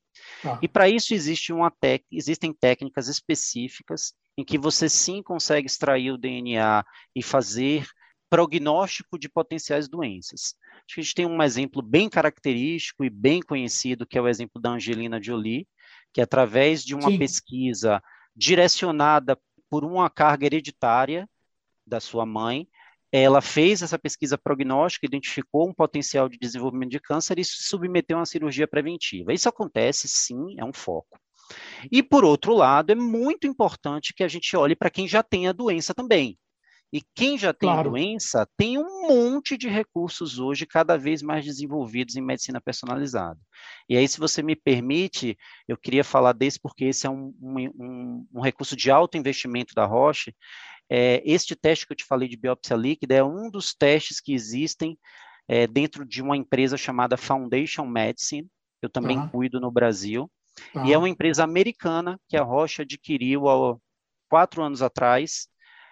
Ah. 0.43 0.59
E 0.61 0.67
para 0.67 0.89
isso 0.89 1.13
existe 1.13 1.51
uma 1.53 1.71
tec... 1.71 2.03
existem 2.11 2.53
técnicas 2.53 3.07
específicas 3.07 4.13
em 4.37 4.43
que 4.43 4.57
você 4.57 4.89
sim 4.89 5.21
consegue 5.21 5.67
extrair 5.67 6.11
o 6.11 6.17
DNA 6.17 6.83
e 7.15 7.21
fazer 7.21 7.87
prognóstico 8.29 9.19
de 9.19 9.29
potenciais 9.29 9.87
doenças. 9.87 10.55
Acho 10.77 10.95
que 10.95 11.01
a 11.01 11.03
gente 11.03 11.15
tem 11.15 11.25
um 11.25 11.41
exemplo 11.41 11.81
bem 11.81 12.09
característico 12.09 13.05
e 13.05 13.09
bem 13.09 13.41
conhecido, 13.41 14.07
que 14.07 14.17
é 14.17 14.21
o 14.21 14.27
exemplo 14.27 14.59
da 14.59 14.71
Angelina 14.71 15.21
Jolie, 15.21 15.67
que 16.11 16.19
através 16.19 16.83
de 16.83 16.95
uma 16.95 17.11
sim. 17.11 17.19
pesquisa 17.19 18.01
direcionada 18.35 19.37
por 19.69 19.83
uma 19.83 20.09
carga 20.09 20.47
hereditária 20.47 21.29
da 21.85 21.99
sua 21.99 22.25
mãe, 22.25 22.67
ela 23.15 23.41
fez 23.41 23.83
essa 23.83 23.99
pesquisa 23.99 24.39
prognóstica, 24.39 25.05
identificou 25.05 25.69
um 25.69 25.73
potencial 25.73 26.27
de 26.27 26.35
desenvolvimento 26.39 26.89
de 26.89 26.99
câncer 26.99 27.37
e 27.37 27.45
se 27.45 27.63
submeteu 27.63 28.17
a 28.17 28.21
uma 28.21 28.25
cirurgia 28.25 28.67
preventiva. 28.67 29.31
Isso 29.31 29.47
acontece, 29.47 30.07
sim, 30.07 30.55
é 30.57 30.65
um 30.65 30.73
foco. 30.73 31.19
E, 31.91 32.01
por 32.01 32.25
outro 32.25 32.55
lado, 32.55 32.91
é 32.91 32.95
muito 32.95 33.45
importante 33.45 34.15
que 34.15 34.23
a 34.23 34.27
gente 34.27 34.57
olhe 34.57 34.75
para 34.75 34.89
quem 34.89 35.07
já 35.07 35.21
tem 35.21 35.47
a 35.47 35.51
doença 35.51 35.93
também. 35.93 36.39
E 36.91 37.01
quem 37.15 37.37
já 37.39 37.51
tem 37.51 37.69
claro. 37.69 37.89
a 37.89 37.91
doença 37.91 38.47
tem 38.55 38.77
um 38.77 39.07
monte 39.07 39.57
de 39.57 39.67
recursos 39.67 40.37
hoje 40.37 40.65
cada 40.65 40.95
vez 40.95 41.23
mais 41.23 41.43
desenvolvidos 41.43 42.15
em 42.15 42.21
medicina 42.21 42.61
personalizada. 42.61 43.39
E 43.89 43.97
aí, 43.97 44.07
se 44.07 44.19
você 44.19 44.43
me 44.43 44.55
permite, 44.55 45.35
eu 45.67 45.75
queria 45.75 46.03
falar 46.03 46.33
desse 46.33 46.59
porque 46.59 46.85
esse 46.85 47.07
é 47.07 47.09
um, 47.09 47.33
um, 47.41 48.27
um 48.33 48.41
recurso 48.41 48.75
de 48.75 48.91
alto 48.91 49.17
investimento 49.17 49.73
da 49.73 49.85
Roche, 49.85 50.35
é, 50.95 51.23
este 51.25 51.55
teste 51.55 51.87
que 51.87 51.93
eu 51.93 51.97
te 51.97 52.05
falei 52.05 52.29
de 52.29 52.37
biópsia 52.37 52.75
líquida 52.75 53.15
é 53.15 53.23
um 53.23 53.49
dos 53.49 53.73
testes 53.73 54.21
que 54.21 54.31
existem 54.31 54.95
é, 55.47 55.65
dentro 55.65 56.05
de 56.05 56.21
uma 56.21 56.37
empresa 56.37 56.77
chamada 56.77 57.17
Foundation 57.17 57.83
Medicine, 57.87 58.47
eu 58.79 58.87
também 58.87 59.17
uhum. 59.17 59.27
cuido 59.27 59.59
no 59.59 59.71
Brasil, 59.71 60.29
uhum. 60.75 60.85
e 60.85 60.93
é 60.93 60.97
uma 60.97 61.09
empresa 61.09 61.43
americana 61.43 62.19
que 62.29 62.37
a 62.37 62.43
Roche 62.43 62.83
adquiriu 62.83 63.49
há 63.49 63.75
quatro 64.29 64.61
anos 64.61 64.83
atrás, 64.83 65.47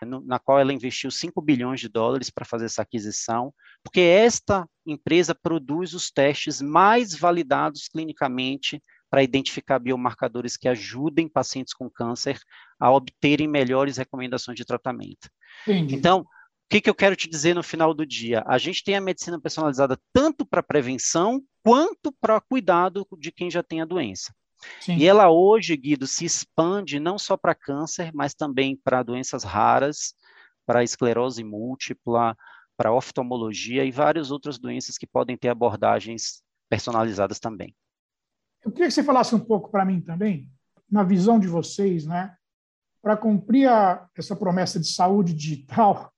no, 0.05 0.22
na 0.22 0.38
qual 0.38 0.60
ela 0.60 0.72
investiu 0.72 1.10
5 1.10 1.41
bilhões 1.41 1.79
de 1.79 1.89
dólares 1.89 2.29
para 2.29 2.46
fazer 2.46 2.65
essa 2.65 2.84
aquisição, 2.84 3.51
porque 3.84 4.01
esta 4.01 4.67
empresa 4.86 5.34
produz 5.34 5.96
os 5.96 6.12
testes 6.12 6.62
mais 6.62 7.15
validados 7.15 7.88
clinicamente 7.88 8.79
para 9.11 9.21
identificar 9.21 9.77
biomarcadores 9.77 10.57
que 10.57 10.67
ajudem 10.67 11.27
pacientes 11.27 11.73
com 11.73 11.89
câncer 11.89 12.39
a 12.79 12.89
obterem 12.89 13.47
melhores 13.47 13.97
recomendações 13.97 14.57
de 14.57 14.65
tratamento. 14.65 15.29
Entendi. 15.67 15.93
Então, 15.93 16.25
que, 16.71 16.79
que 16.79 16.89
eu 16.89 16.95
quero 16.95 17.17
te 17.17 17.29
dizer 17.29 17.53
no 17.53 17.61
final 17.61 17.93
do 17.93 18.05
dia? 18.05 18.45
A 18.47 18.57
gente 18.57 18.81
tem 18.81 18.95
a 18.95 19.01
medicina 19.01 19.37
personalizada 19.37 19.99
tanto 20.13 20.45
para 20.45 20.63
prevenção 20.63 21.43
quanto 21.61 22.13
para 22.13 22.39
cuidado 22.39 23.05
de 23.19 23.29
quem 23.29 23.51
já 23.51 23.61
tem 23.61 23.81
a 23.81 23.85
doença. 23.85 24.33
Sim. 24.79 24.95
E 24.95 25.05
ela 25.05 25.29
hoje, 25.29 25.75
Guido, 25.75 26.07
se 26.07 26.23
expande 26.23 26.97
não 26.97 27.17
só 27.17 27.35
para 27.35 27.53
câncer, 27.53 28.11
mas 28.13 28.33
também 28.33 28.79
para 28.81 29.03
doenças 29.03 29.43
raras, 29.43 30.13
para 30.65 30.81
esclerose 30.81 31.43
múltipla, 31.43 32.37
para 32.77 32.93
oftalmologia 32.93 33.83
e 33.83 33.91
várias 33.91 34.31
outras 34.31 34.57
doenças 34.57 34.97
que 34.97 35.05
podem 35.05 35.35
ter 35.35 35.49
abordagens 35.49 36.41
personalizadas 36.69 37.37
também. 37.37 37.75
Eu 38.63 38.71
queria 38.71 38.87
que 38.87 38.93
você 38.93 39.03
falasse 39.03 39.33
um 39.33 39.39
pouco 39.39 39.69
para 39.69 39.85
mim 39.85 40.01
também, 40.01 40.49
na 40.89 41.03
visão 41.03 41.39
de 41.39 41.47
vocês, 41.47 42.05
né? 42.05 42.35
Para 43.01 43.17
cumprir 43.17 43.67
a, 43.67 44.07
essa 44.15 44.35
promessa 44.35 44.79
de 44.79 44.87
saúde 44.87 45.33
digital, 45.33 46.13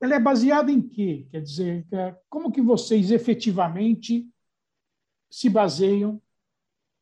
ela 0.00 0.14
é 0.14 0.20
baseada 0.20 0.70
em 0.70 0.80
quê? 0.80 1.26
Quer 1.30 1.40
dizer, 1.42 1.86
é, 1.92 2.16
como 2.28 2.50
que 2.50 2.60
vocês 2.60 3.10
efetivamente 3.10 4.28
se 5.30 5.48
baseiam 5.48 6.20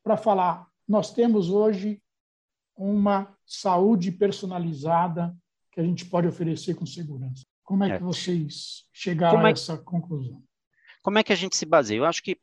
para 0.03 0.17
falar 0.17 0.69
nós 0.87 1.13
temos 1.13 1.51
hoje 1.51 2.01
uma 2.77 3.35
saúde 3.47 4.13
personalizada 4.13 5.35
que 5.73 5.81
a 5.81 5.85
gente 5.85 6.05
pode 6.05 6.29
oferecer 6.29 6.75
com 6.75 6.87
segurança? 6.87 7.45
Como 7.63 7.83
é, 7.85 7.91
é. 7.91 7.97
que 7.97 8.05
vocês 8.05 8.87
chegaram 8.93 9.41
é, 9.41 9.47
a 9.47 9.51
essa 9.51 9.79
conclusão? 9.79 10.43
Como 11.03 11.19
é 11.19 11.25
que 11.25 11.33
a 11.33 11.37
gente 11.37 11.57
se 11.57 11.65
baseia? 11.65 11.99
Eu 11.99 12.05
acho 12.05 12.23
que, 12.23 12.39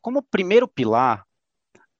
como 0.00 0.22
primeiro 0.22 0.68
pilar, 0.68 1.26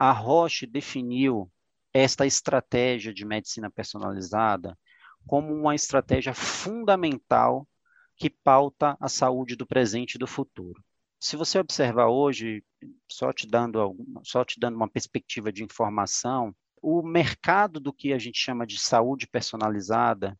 a 0.00 0.12
Roche 0.12 0.66
definiu 0.66 1.52
esta 1.92 2.24
estratégia 2.24 3.12
de 3.12 3.26
medicina 3.26 3.70
personalizada 3.70 4.78
como 5.26 5.52
uma 5.52 5.74
estratégia 5.74 6.32
fundamental 6.32 7.68
que 8.16 8.30
pauta 8.30 8.96
a 8.98 9.10
saúde 9.10 9.56
do 9.56 9.66
presente 9.66 10.14
e 10.14 10.18
do 10.18 10.26
futuro. 10.26 10.82
Se 11.20 11.36
você 11.36 11.58
observar 11.58 12.08
hoje, 12.08 12.64
só 13.12 13.30
te 13.30 13.46
dando, 13.46 13.94
só 14.22 14.42
te 14.42 14.58
dando 14.58 14.76
uma 14.76 14.88
perspectiva 14.88 15.52
de 15.52 15.62
informação, 15.62 16.56
o 16.80 17.02
mercado 17.02 17.78
do 17.78 17.92
que 17.92 18.14
a 18.14 18.18
gente 18.18 18.38
chama 18.38 18.66
de 18.66 18.78
saúde 18.78 19.26
personalizada 19.26 20.34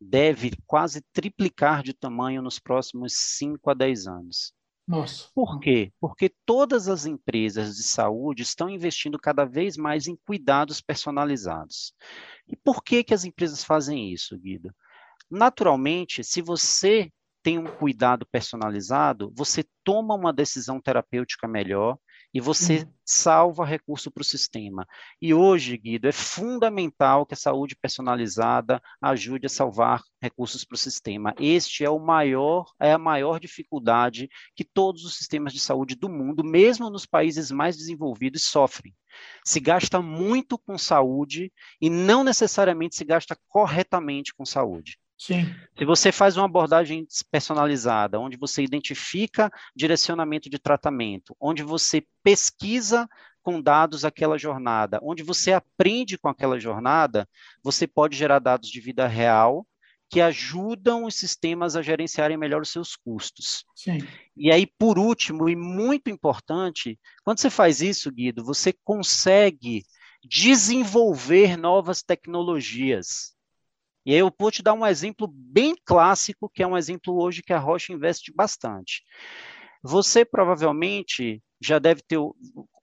deve 0.00 0.52
quase 0.66 1.02
triplicar 1.12 1.82
de 1.82 1.92
tamanho 1.92 2.40
nos 2.40 2.58
próximos 2.58 3.12
5 3.36 3.68
a 3.68 3.74
10 3.74 4.06
anos. 4.06 4.54
Nossa. 4.86 5.28
Por 5.34 5.60
quê? 5.60 5.92
Porque 6.00 6.32
todas 6.44 6.88
as 6.88 7.06
empresas 7.06 7.76
de 7.76 7.82
saúde 7.82 8.42
estão 8.42 8.68
investindo 8.68 9.18
cada 9.18 9.44
vez 9.44 9.76
mais 9.76 10.06
em 10.06 10.16
cuidados 10.26 10.80
personalizados. 10.80 11.94
E 12.48 12.56
por 12.56 12.82
que, 12.82 13.04
que 13.04 13.14
as 13.14 13.24
empresas 13.24 13.62
fazem 13.62 14.12
isso, 14.12 14.38
Guido? 14.38 14.74
Naturalmente, 15.30 16.22
se 16.24 16.42
você 16.42 17.10
tem 17.42 17.58
um 17.58 17.64
cuidado 17.64 18.26
personalizado, 18.26 19.32
você 19.34 19.64
toma 19.82 20.14
uma 20.14 20.32
decisão 20.32 20.80
terapêutica 20.80 21.48
melhor 21.48 21.98
e 22.32 22.40
você 22.40 22.78
uhum. 22.78 22.92
salva 23.04 23.64
recurso 23.64 24.10
para 24.10 24.22
o 24.22 24.24
sistema. 24.24 24.86
E 25.20 25.34
hoje, 25.34 25.76
Guido, 25.76 26.08
é 26.08 26.12
fundamental 26.12 27.26
que 27.26 27.34
a 27.34 27.36
saúde 27.36 27.76
personalizada 27.76 28.82
ajude 29.00 29.46
a 29.46 29.50
salvar 29.50 30.02
recursos 30.20 30.64
para 30.64 30.74
o 30.74 30.78
sistema. 30.78 31.34
Este 31.38 31.84
é 31.84 31.90
o 31.90 31.98
maior, 31.98 32.72
é 32.80 32.92
a 32.92 32.98
maior 32.98 33.38
dificuldade 33.38 34.28
que 34.54 34.64
todos 34.64 35.04
os 35.04 35.16
sistemas 35.16 35.52
de 35.52 35.60
saúde 35.60 35.94
do 35.94 36.08
mundo, 36.08 36.42
mesmo 36.42 36.88
nos 36.88 37.04
países 37.04 37.50
mais 37.50 37.76
desenvolvidos, 37.76 38.44
sofrem. 38.44 38.94
Se 39.44 39.60
gasta 39.60 40.00
muito 40.00 40.58
com 40.58 40.78
saúde 40.78 41.52
e 41.80 41.90
não 41.90 42.24
necessariamente 42.24 42.96
se 42.96 43.04
gasta 43.04 43.36
corretamente 43.46 44.32
com 44.34 44.44
saúde. 44.44 44.98
Sim. 45.24 45.54
Se 45.78 45.84
você 45.84 46.10
faz 46.10 46.36
uma 46.36 46.46
abordagem 46.46 47.06
personalizada, 47.30 48.18
onde 48.18 48.36
você 48.36 48.60
identifica 48.60 49.52
direcionamento 49.74 50.50
de 50.50 50.58
tratamento, 50.58 51.36
onde 51.40 51.62
você 51.62 52.04
pesquisa 52.24 53.08
com 53.40 53.62
dados 53.62 54.04
aquela 54.04 54.36
jornada, 54.36 54.98
onde 55.00 55.22
você 55.22 55.52
aprende 55.52 56.18
com 56.18 56.28
aquela 56.28 56.58
jornada, 56.58 57.28
você 57.62 57.86
pode 57.86 58.16
gerar 58.16 58.40
dados 58.40 58.68
de 58.68 58.80
vida 58.80 59.06
real 59.06 59.64
que 60.10 60.20
ajudam 60.20 61.04
os 61.04 61.14
sistemas 61.14 61.76
a 61.76 61.82
gerenciarem 61.82 62.36
melhor 62.36 62.62
os 62.62 62.70
seus 62.70 62.96
custos. 62.96 63.64
Sim. 63.76 63.98
E 64.36 64.50
aí, 64.50 64.66
por 64.66 64.98
último, 64.98 65.48
e 65.48 65.54
muito 65.54 66.10
importante, 66.10 66.98
quando 67.22 67.38
você 67.38 67.48
faz 67.48 67.80
isso, 67.80 68.10
Guido, 68.10 68.44
você 68.44 68.74
consegue 68.84 69.84
desenvolver 70.24 71.56
novas 71.56 72.02
tecnologias. 72.02 73.36
E 74.04 74.12
aí 74.12 74.18
eu 74.18 74.32
vou 74.38 74.50
te 74.50 74.62
dar 74.62 74.72
um 74.74 74.86
exemplo 74.86 75.28
bem 75.28 75.76
clássico, 75.84 76.50
que 76.52 76.62
é 76.62 76.66
um 76.66 76.76
exemplo 76.76 77.20
hoje 77.22 77.42
que 77.42 77.52
a 77.52 77.58
Rocha 77.58 77.92
investe 77.92 78.32
bastante. 78.34 79.02
Você 79.82 80.24
provavelmente 80.24 81.42
já 81.60 81.78
deve 81.78 82.02
ter, 82.02 82.18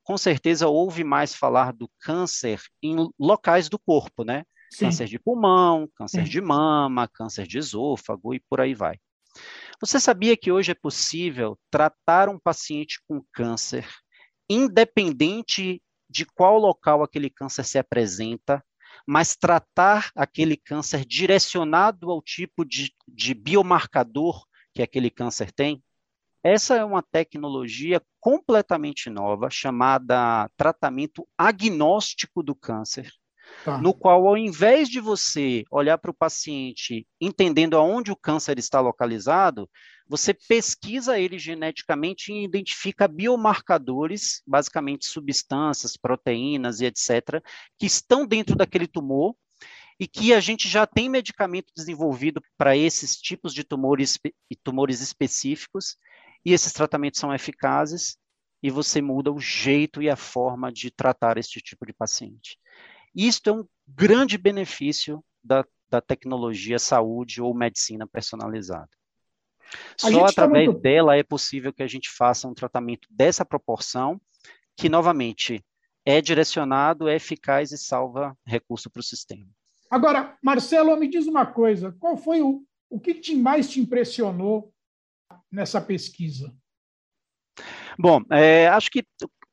com 0.03 0.17
certeza, 0.17 0.67
ouve 0.67 1.03
mais 1.03 1.35
falar 1.35 1.73
do 1.73 1.89
câncer 1.99 2.61
em 2.81 2.95
locais 3.19 3.67
do 3.67 3.77
corpo, 3.77 4.23
né? 4.23 4.43
Sim. 4.71 4.85
Câncer 4.85 5.07
de 5.07 5.19
pulmão, 5.19 5.89
câncer 5.95 6.23
Sim. 6.23 6.29
de 6.29 6.41
mama, 6.41 7.07
câncer 7.07 7.47
de 7.47 7.57
esôfago 7.57 8.33
e 8.33 8.39
por 8.39 8.61
aí 8.61 8.73
vai. 8.73 8.97
Você 9.81 9.99
sabia 9.99 10.37
que 10.37 10.51
hoje 10.51 10.71
é 10.71 10.75
possível 10.75 11.57
tratar 11.69 12.29
um 12.29 12.39
paciente 12.39 13.01
com 13.07 13.23
câncer, 13.33 13.87
independente 14.49 15.81
de 16.09 16.25
qual 16.25 16.57
local 16.57 17.03
aquele 17.03 17.29
câncer 17.29 17.63
se 17.63 17.77
apresenta, 17.77 18.63
mas 19.07 19.35
tratar 19.35 20.11
aquele 20.15 20.55
câncer 20.55 21.05
direcionado 21.05 22.11
ao 22.11 22.21
tipo 22.21 22.65
de, 22.65 22.93
de 23.07 23.33
biomarcador 23.33 24.43
que 24.73 24.81
aquele 24.81 25.09
câncer 25.09 25.51
tem. 25.51 25.83
Essa 26.43 26.75
é 26.75 26.85
uma 26.85 27.03
tecnologia 27.03 28.01
completamente 28.19 29.09
nova, 29.09 29.49
chamada 29.49 30.49
tratamento 30.55 31.27
agnóstico 31.37 32.41
do 32.41 32.55
câncer, 32.55 33.11
tá. 33.65 33.77
no 33.77 33.93
qual, 33.93 34.25
ao 34.25 34.37
invés 34.37 34.87
de 34.87 35.01
você 35.01 35.65
olhar 35.69 35.97
para 35.97 36.11
o 36.11 36.17
paciente 36.17 37.05
entendendo 37.19 37.75
aonde 37.75 38.11
o 38.11 38.15
câncer 38.15 38.57
está 38.57 38.79
localizado, 38.79 39.69
você 40.09 40.33
pesquisa 40.33 41.19
ele 41.19 41.37
geneticamente 41.37 42.33
e 42.33 42.43
identifica 42.43 43.07
biomarcadores, 43.07 44.41
basicamente 44.45 45.05
substâncias, 45.05 45.95
proteínas 45.95 46.81
e 46.81 46.85
etc., 46.85 47.43
que 47.77 47.85
estão 47.85 48.25
dentro 48.25 48.55
daquele 48.55 48.87
tumor 48.87 49.35
e 49.99 50.07
que 50.07 50.33
a 50.33 50.39
gente 50.39 50.67
já 50.67 50.87
tem 50.87 51.07
medicamento 51.07 51.71
desenvolvido 51.75 52.41
para 52.57 52.75
esses 52.75 53.17
tipos 53.17 53.53
de 53.53 53.63
tumores 53.63 54.17
e 54.49 54.55
tumores 54.55 54.99
específicos, 54.99 55.95
e 56.43 56.53
esses 56.53 56.73
tratamentos 56.73 57.19
são 57.19 57.33
eficazes, 57.33 58.17
e 58.63 58.71
você 58.71 59.01
muda 59.01 59.31
o 59.31 59.39
jeito 59.39 60.01
e 60.01 60.09
a 60.09 60.15
forma 60.15 60.71
de 60.71 60.89
tratar 60.89 61.37
este 61.37 61.61
tipo 61.61 61.85
de 61.85 61.93
paciente. 61.93 62.57
Isto 63.13 63.49
é 63.49 63.53
um 63.53 63.65
grande 63.87 64.37
benefício 64.37 65.23
da, 65.43 65.63
da 65.89 66.01
tecnologia 66.01 66.79
saúde 66.79 67.41
ou 67.41 67.53
medicina 67.53 68.07
personalizada. 68.07 68.89
Só 69.97 70.09
tá 70.09 70.29
através 70.29 70.65
tá 70.65 70.71
muito... 70.71 70.81
dela 70.81 71.17
é 71.17 71.23
possível 71.23 71.73
que 71.73 71.83
a 71.83 71.87
gente 71.87 72.09
faça 72.09 72.47
um 72.47 72.53
tratamento 72.53 73.07
dessa 73.11 73.45
proporção, 73.45 74.19
que, 74.75 74.89
novamente, 74.89 75.63
é 76.05 76.21
direcionado, 76.21 77.07
é 77.07 77.15
eficaz 77.15 77.71
e 77.71 77.77
salva 77.77 78.35
recurso 78.45 78.89
para 78.89 78.99
o 78.99 79.03
sistema. 79.03 79.45
Agora, 79.89 80.37
Marcelo, 80.41 80.95
me 80.97 81.07
diz 81.07 81.27
uma 81.27 81.45
coisa: 81.45 81.95
qual 81.99 82.15
foi 82.15 82.41
o, 82.41 82.63
o 82.89 82.99
que 82.99 83.13
te 83.13 83.35
mais 83.35 83.69
te 83.69 83.79
impressionou 83.79 84.73
nessa 85.51 85.81
pesquisa? 85.81 86.53
Bom, 87.97 88.21
é, 88.31 88.67
acho 88.69 88.89
que 88.89 89.03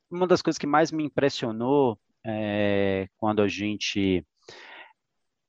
uma 0.09 0.25
das 0.25 0.41
coisas 0.41 0.57
que 0.57 0.67
mais 0.67 0.91
me 0.91 1.03
impressionou 1.03 1.99
é, 2.25 3.07
quando 3.17 3.41
a 3.41 3.47
gente 3.47 4.25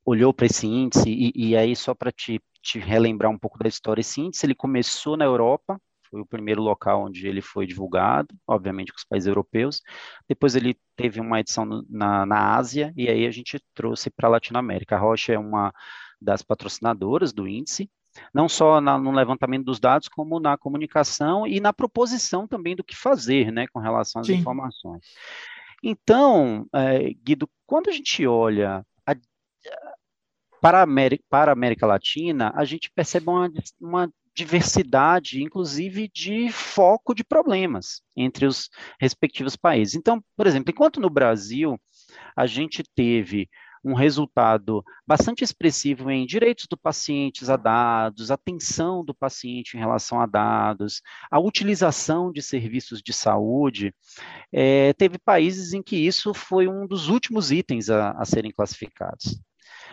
olhou 0.05 0.33
para 0.33 0.47
esse 0.47 0.65
índice, 0.65 1.09
e, 1.09 1.31
e 1.35 1.55
aí 1.55 1.75
só 1.75 1.93
para 1.93 2.11
te 2.11 2.41
te 2.61 2.79
relembrar 2.79 3.31
um 3.31 3.37
pouco 3.37 3.57
da 3.59 3.67
história, 3.67 4.01
esse 4.01 4.21
índice 4.21 4.45
ele 4.45 4.55
começou 4.55 5.15
na 5.15 5.25
Europa, 5.25 5.79
foi 6.09 6.21
o 6.21 6.25
primeiro 6.25 6.61
local 6.61 7.05
onde 7.05 7.27
ele 7.27 7.41
foi 7.41 7.67
divulgado, 7.67 8.33
obviamente 8.47 8.91
com 8.91 8.97
os 8.97 9.05
países 9.05 9.27
europeus. 9.27 9.81
Depois 10.27 10.55
ele 10.55 10.77
teve 10.95 11.19
uma 11.19 11.39
edição 11.39 11.65
na, 11.87 12.25
na 12.25 12.55
Ásia 12.55 12.91
e 12.97 13.07
aí 13.07 13.25
a 13.25 13.31
gente 13.31 13.59
trouxe 13.75 14.09
para 14.09 14.27
a 14.27 14.31
Latinoamérica. 14.31 14.95
A 14.95 14.99
Rocha 14.99 15.33
é 15.33 15.39
uma 15.39 15.71
das 16.19 16.41
patrocinadoras 16.41 17.31
do 17.31 17.47
índice, 17.47 17.89
não 18.33 18.49
só 18.49 18.81
na, 18.81 18.97
no 18.97 19.11
levantamento 19.11 19.65
dos 19.65 19.79
dados, 19.79 20.07
como 20.07 20.39
na 20.39 20.57
comunicação 20.57 21.45
e 21.45 21.59
na 21.59 21.71
proposição 21.71 22.47
também 22.47 22.75
do 22.75 22.83
que 22.83 22.95
fazer, 22.95 23.51
né, 23.51 23.67
com 23.67 23.79
relação 23.79 24.21
às 24.21 24.27
Sim. 24.27 24.35
informações. 24.35 25.05
Então, 25.83 26.67
é, 26.73 27.13
Guido, 27.23 27.49
quando 27.65 27.89
a 27.89 27.93
gente 27.93 28.25
olha 28.27 28.85
a, 29.05 29.15
para 30.61 30.79
a 30.79 30.83
América, 30.83 31.23
para 31.29 31.51
a 31.51 31.53
América 31.53 31.85
Latina, 31.85 32.51
a 32.55 32.65
gente 32.65 32.91
percebe 32.93 33.27
uma, 33.29 33.51
uma 33.79 34.13
diversidade, 34.35 35.43
inclusive 35.43 36.09
de 36.13 36.49
foco 36.49 37.13
de 37.13 37.23
problemas 37.23 38.01
entre 38.15 38.45
os 38.45 38.69
respectivos 38.99 39.55
países. 39.55 39.95
Então, 39.95 40.23
por 40.35 40.47
exemplo, 40.47 40.71
enquanto 40.71 40.99
no 40.99 41.09
Brasil 41.09 41.79
a 42.35 42.45
gente 42.45 42.83
teve 42.95 43.49
um 43.83 43.93
resultado 43.93 44.83
bastante 45.07 45.43
expressivo 45.43 46.11
em 46.11 46.25
direitos 46.25 46.67
do 46.69 46.77
paciente 46.77 47.49
a 47.49 47.55
dados, 47.55 48.29
atenção 48.29 49.03
do 49.03 49.13
paciente 49.13 49.75
em 49.75 49.79
relação 49.79 50.19
a 50.19 50.25
dados, 50.25 51.01
a 51.31 51.39
utilização 51.39 52.31
de 52.31 52.41
serviços 52.41 53.01
de 53.01 53.13
saúde. 53.13 53.93
É, 54.51 54.93
teve 54.93 55.17
países 55.17 55.73
em 55.73 55.81
que 55.81 55.95
isso 55.95 56.33
foi 56.33 56.67
um 56.67 56.85
dos 56.85 57.07
últimos 57.07 57.51
itens 57.51 57.89
a, 57.89 58.11
a 58.11 58.25
serem 58.25 58.51
classificados. 58.51 59.39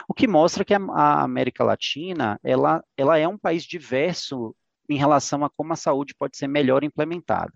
O 0.09 0.15
que 0.15 0.26
mostra 0.26 0.65
que 0.65 0.75
a, 0.75 0.79
a 0.79 1.23
América 1.23 1.65
Latina 1.65 2.38
ela, 2.43 2.85
ela 2.97 3.19
é 3.19 3.26
um 3.26 3.38
país 3.38 3.65
diverso 3.65 4.55
em 4.88 4.97
relação 4.97 5.45
a 5.45 5.50
como 5.50 5.73
a 5.73 5.76
saúde 5.76 6.15
pode 6.19 6.37
ser 6.37 6.47
melhor 6.47 6.85
implementada. 6.85 7.53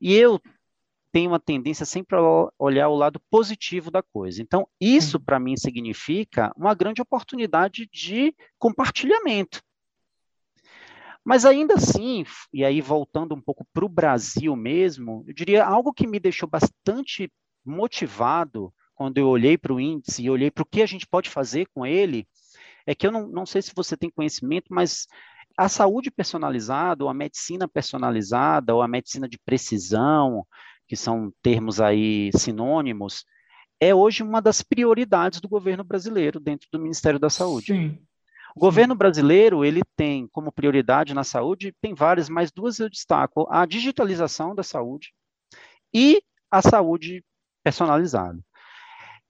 E 0.00 0.14
eu 0.14 0.40
tenho 1.12 1.30
uma 1.30 1.38
tendência 1.38 1.86
sempre 1.86 2.16
a 2.16 2.48
olhar 2.58 2.88
o 2.88 2.96
lado 2.96 3.20
positivo 3.30 3.88
da 3.88 4.02
coisa. 4.02 4.42
Então, 4.42 4.66
isso 4.80 5.20
para 5.20 5.38
mim 5.38 5.56
significa 5.56 6.52
uma 6.56 6.74
grande 6.74 7.00
oportunidade 7.00 7.88
de 7.92 8.34
compartilhamento. 8.58 9.62
Mas 11.24 11.44
ainda 11.44 11.74
assim, 11.74 12.24
e 12.52 12.64
aí 12.64 12.80
voltando 12.80 13.34
um 13.34 13.40
pouco 13.40 13.64
para 13.72 13.84
o 13.84 13.88
Brasil 13.88 14.54
mesmo, 14.56 15.24
eu 15.26 15.32
diria 15.32 15.64
algo 15.64 15.92
que 15.92 16.06
me 16.06 16.18
deixou 16.18 16.48
bastante 16.48 17.32
motivado 17.64 18.74
quando 18.94 19.18
eu 19.18 19.28
olhei 19.28 19.58
para 19.58 19.72
o 19.72 19.80
índice 19.80 20.22
e 20.22 20.30
olhei 20.30 20.50
para 20.50 20.62
o 20.62 20.66
que 20.66 20.82
a 20.82 20.86
gente 20.86 21.06
pode 21.06 21.28
fazer 21.28 21.66
com 21.74 21.84
ele, 21.84 22.26
é 22.86 22.94
que 22.94 23.06
eu 23.06 23.12
não, 23.12 23.26
não 23.26 23.46
sei 23.46 23.62
se 23.62 23.72
você 23.74 23.96
tem 23.96 24.10
conhecimento, 24.10 24.66
mas 24.70 25.06
a 25.56 25.68
saúde 25.68 26.10
personalizada, 26.10 27.04
ou 27.04 27.10
a 27.10 27.14
medicina 27.14 27.68
personalizada, 27.68 28.74
ou 28.74 28.82
a 28.82 28.88
medicina 28.88 29.28
de 29.28 29.38
precisão, 29.38 30.46
que 30.86 30.96
são 30.96 31.32
termos 31.42 31.80
aí 31.80 32.30
sinônimos, 32.36 33.24
é 33.80 33.94
hoje 33.94 34.22
uma 34.22 34.40
das 34.40 34.62
prioridades 34.62 35.40
do 35.40 35.48
governo 35.48 35.84
brasileiro 35.84 36.40
dentro 36.40 36.68
do 36.72 36.80
Ministério 36.80 37.18
da 37.18 37.30
Saúde. 37.30 37.66
Sim. 37.66 37.98
O 38.56 38.60
governo 38.60 38.94
brasileiro, 38.94 39.64
ele 39.64 39.82
tem 39.96 40.28
como 40.28 40.52
prioridade 40.52 41.12
na 41.12 41.24
saúde, 41.24 41.74
tem 41.80 41.92
várias, 41.92 42.28
mas 42.28 42.52
duas 42.52 42.78
eu 42.78 42.88
destaco, 42.88 43.48
a 43.50 43.66
digitalização 43.66 44.54
da 44.54 44.62
saúde 44.62 45.12
e 45.92 46.22
a 46.48 46.62
saúde 46.62 47.24
personalizada. 47.64 48.38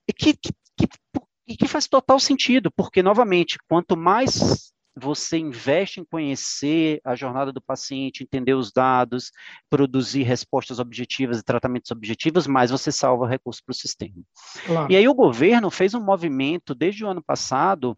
E 0.07 0.13
que, 0.13 0.33
que, 0.33 0.53
que, 0.77 1.57
que 1.57 1.67
faz 1.67 1.87
total 1.87 2.19
sentido, 2.19 2.71
porque, 2.71 3.01
novamente, 3.01 3.57
quanto 3.67 3.97
mais 3.97 4.73
você 4.95 5.37
investe 5.37 5.99
em 5.99 6.05
conhecer 6.05 7.01
a 7.03 7.15
jornada 7.15 7.51
do 7.51 7.61
paciente, 7.61 8.23
entender 8.23 8.53
os 8.53 8.71
dados, 8.71 9.31
produzir 9.69 10.23
respostas 10.23 10.79
objetivas 10.79 11.39
e 11.39 11.43
tratamentos 11.43 11.91
objetivos, 11.91 12.47
mais 12.47 12.71
você 12.71 12.91
salva 12.91 13.27
recursos 13.27 13.61
para 13.61 13.73
o 13.73 13.75
sistema. 13.75 14.23
Claro. 14.65 14.91
E 14.91 14.95
aí 14.95 15.07
o 15.07 15.13
governo 15.13 15.69
fez 15.69 15.93
um 15.93 16.03
movimento 16.03 16.73
desde 16.73 17.03
o 17.03 17.09
ano 17.09 17.21
passado 17.21 17.97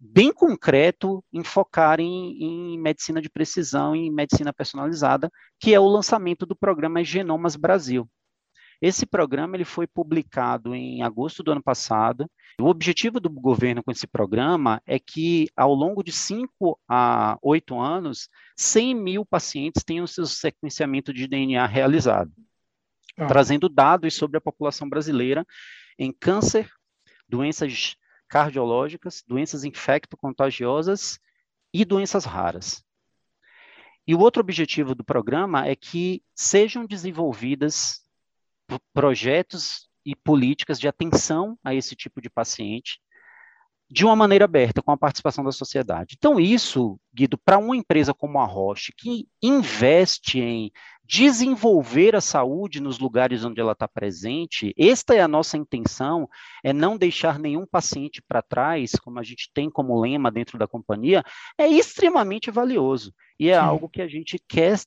bem 0.00 0.32
concreto 0.32 1.24
em 1.32 1.42
focar 1.42 1.98
em, 1.98 2.40
em 2.40 2.78
medicina 2.78 3.20
de 3.20 3.28
precisão 3.28 3.96
e 3.96 4.08
medicina 4.10 4.52
personalizada, 4.52 5.28
que 5.58 5.74
é 5.74 5.80
o 5.80 5.88
lançamento 5.88 6.46
do 6.46 6.54
programa 6.54 7.02
Genomas 7.02 7.56
Brasil. 7.56 8.08
Esse 8.80 9.04
programa 9.04 9.56
ele 9.56 9.64
foi 9.64 9.88
publicado 9.88 10.72
em 10.74 11.02
agosto 11.02 11.42
do 11.42 11.50
ano 11.50 11.62
passado. 11.62 12.30
O 12.60 12.66
objetivo 12.66 13.18
do 13.18 13.28
governo 13.28 13.82
com 13.82 13.90
esse 13.90 14.06
programa 14.06 14.80
é 14.86 15.00
que, 15.00 15.48
ao 15.56 15.74
longo 15.74 16.02
de 16.02 16.12
5 16.12 16.78
a 16.88 17.36
8 17.42 17.80
anos, 17.80 18.28
100 18.56 18.94
mil 18.94 19.26
pacientes 19.26 19.82
tenham 19.82 20.06
seu 20.06 20.26
sequenciamento 20.26 21.12
de 21.12 21.26
DNA 21.26 21.66
realizado, 21.66 22.32
ah. 23.16 23.26
trazendo 23.26 23.68
dados 23.68 24.14
sobre 24.14 24.38
a 24.38 24.40
população 24.40 24.88
brasileira 24.88 25.44
em 25.98 26.12
câncer, 26.12 26.70
doenças 27.28 27.96
cardiológicas, 28.28 29.24
doenças 29.26 29.64
infecto-contagiosas 29.64 31.18
e 31.74 31.84
doenças 31.84 32.24
raras. 32.24 32.84
E 34.06 34.14
o 34.14 34.20
outro 34.20 34.40
objetivo 34.40 34.94
do 34.94 35.04
programa 35.04 35.66
é 35.66 35.74
que 35.74 36.22
sejam 36.34 36.86
desenvolvidas 36.86 38.07
projetos 38.92 39.88
e 40.04 40.14
políticas 40.16 40.78
de 40.78 40.88
atenção 40.88 41.58
a 41.62 41.74
esse 41.74 41.94
tipo 41.94 42.20
de 42.20 42.30
paciente 42.30 42.98
de 43.90 44.04
uma 44.04 44.14
maneira 44.14 44.44
aberta, 44.44 44.82
com 44.82 44.92
a 44.92 44.96
participação 44.98 45.42
da 45.42 45.50
sociedade. 45.50 46.14
Então, 46.18 46.38
isso, 46.38 47.00
Guido, 47.14 47.38
para 47.38 47.56
uma 47.56 47.74
empresa 47.74 48.12
como 48.12 48.38
a 48.38 48.44
Roche, 48.44 48.92
que 48.94 49.26
investe 49.42 50.40
em 50.40 50.70
desenvolver 51.02 52.14
a 52.14 52.20
saúde 52.20 52.82
nos 52.82 52.98
lugares 52.98 53.44
onde 53.44 53.58
ela 53.58 53.72
está 53.72 53.88
presente, 53.88 54.74
esta 54.78 55.14
é 55.14 55.22
a 55.22 55.28
nossa 55.28 55.56
intenção, 55.56 56.28
é 56.62 56.70
não 56.70 56.98
deixar 56.98 57.38
nenhum 57.38 57.64
paciente 57.64 58.20
para 58.20 58.42
trás, 58.42 58.92
como 58.92 59.18
a 59.18 59.22
gente 59.22 59.50
tem 59.54 59.70
como 59.70 59.98
lema 59.98 60.30
dentro 60.30 60.58
da 60.58 60.68
companhia, 60.68 61.24
é 61.56 61.66
extremamente 61.66 62.50
valioso. 62.50 63.14
E 63.40 63.48
é 63.48 63.56
algo 63.56 63.88
que 63.88 64.02
a 64.02 64.08
gente 64.08 64.38
quer 64.46 64.78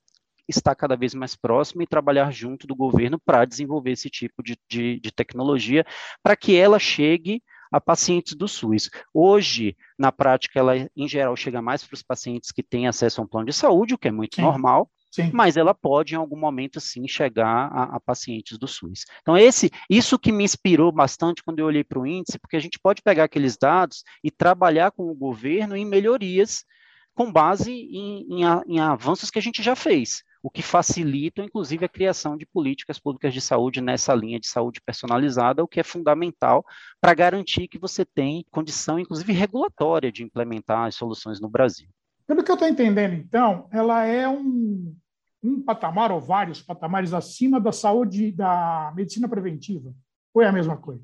estar 0.48 0.76
cada 0.76 0.96
vez 0.96 1.14
mais 1.14 1.36
próximo 1.36 1.82
e 1.82 1.88
trabalhar 1.88 2.32
junto 2.32 2.68
do 2.68 2.76
governo 2.76 3.20
para 3.20 3.46
desenvolver 3.46 3.92
esse 3.92 4.10
tipo 4.10 4.44
de, 4.44 4.58
de, 4.70 5.00
de 5.00 5.12
tecnologia, 5.12 5.86
para 6.24 6.36
que 6.36 6.56
ela 6.56 6.80
chegue 6.80 7.42
a 7.72 7.80
pacientes 7.80 8.36
do 8.36 8.48
SUS. 8.48 8.90
Hoje, 9.14 9.78
na 9.98 10.12
prática, 10.12 10.60
ela, 10.60 10.76
em 10.96 11.08
geral, 11.08 11.36
chega 11.36 11.62
mais 11.62 11.84
para 11.84 11.96
os 11.96 12.04
pacientes 12.04 12.52
que 12.52 12.62
têm 12.62 12.88
acesso 12.88 13.22
a 13.22 13.24
um 13.24 13.28
plano 13.28 13.48
de 13.48 13.54
saúde, 13.54 13.94
o 13.94 13.98
que 13.98 14.10
é 14.10 14.12
muito 14.12 14.36
Sim. 14.36 14.42
normal, 14.42 14.92
Sim. 15.10 15.32
mas 15.34 15.56
ela 15.56 15.74
pode, 15.74 16.14
em 16.14 16.18
algum 16.18 16.38
momento, 16.38 16.82
sim, 16.82 17.08
chegar 17.08 17.70
a, 17.72 17.96
a, 17.96 18.00
pacientes 18.00 18.58
do 18.58 18.68
SUS. 18.68 19.06
Então, 19.22 19.38
esse, 19.38 19.72
isso 19.90 20.20
que 20.20 20.32
me 20.32 20.44
inspirou 20.44 20.92
bastante 20.92 21.42
quando 21.44 21.60
eu 21.60 21.66
olhei 21.66 21.84
para 21.84 22.00
o 22.00 22.06
índice, 22.06 22.38
porque 22.40 22.58
a 22.58 22.62
gente 22.62 22.78
pode 22.78 23.02
pegar 23.02 23.24
aqueles 23.24 23.58
dados 23.58 24.04
e 24.22 24.30
trabalhar 24.30 24.92
com 24.92 25.10
o 25.10 25.16
governo 25.16 25.76
em 25.76 25.86
melhorias 25.86 26.66
com 27.14 27.32
base 27.32 27.72
em, 27.72 28.42
em, 28.42 28.46
em 28.68 28.80
avanços 28.80 29.30
que 29.30 29.38
a 29.38 29.42
gente 29.42 29.62
já 29.62 29.76
fez 29.76 30.24
o 30.44 30.50
que 30.50 30.62
facilita, 30.62 31.44
inclusive, 31.44 31.86
a 31.86 31.90
criação 31.90 32.36
de 32.36 32.46
políticas 32.46 32.98
públicas 32.98 33.34
de 33.34 33.40
saúde 33.40 33.80
nessa 33.80 34.14
linha 34.14 34.40
de 34.40 34.48
saúde 34.48 34.82
personalizada, 34.82 35.64
o 35.64 35.68
que 35.68 35.80
é 35.80 35.84
fundamental 35.84 36.66
para 37.00 37.14
garantir 37.14 37.68
que 37.68 37.78
você 37.78 38.04
tem 38.04 38.46
condição, 38.50 38.98
inclusive 38.98 39.32
regulatória, 39.34 40.12
de 40.12 40.24
implementar 40.24 40.88
as 40.88 40.96
soluções 40.96 41.40
no 41.40 41.48
Brasil. 41.48 41.88
Pelo 42.26 42.44
que 42.44 42.50
eu 42.50 42.56
estou 42.56 42.68
entendendo, 42.68 43.14
então, 43.14 43.68
ela 43.72 44.04
é 44.06 44.28
um, 44.28 44.96
um 45.44 45.62
patamar 45.62 46.12
ou 46.12 46.20
vários 46.20 46.62
patamares 46.62 47.14
acima 47.14 47.60
da 47.60 47.72
saúde, 47.72 48.32
da 48.32 48.92
medicina 48.96 49.28
preventiva, 49.28 49.94
ou 50.34 50.42
é 50.42 50.48
a 50.48 50.52
mesma 50.52 50.78
coisa? 50.78 51.04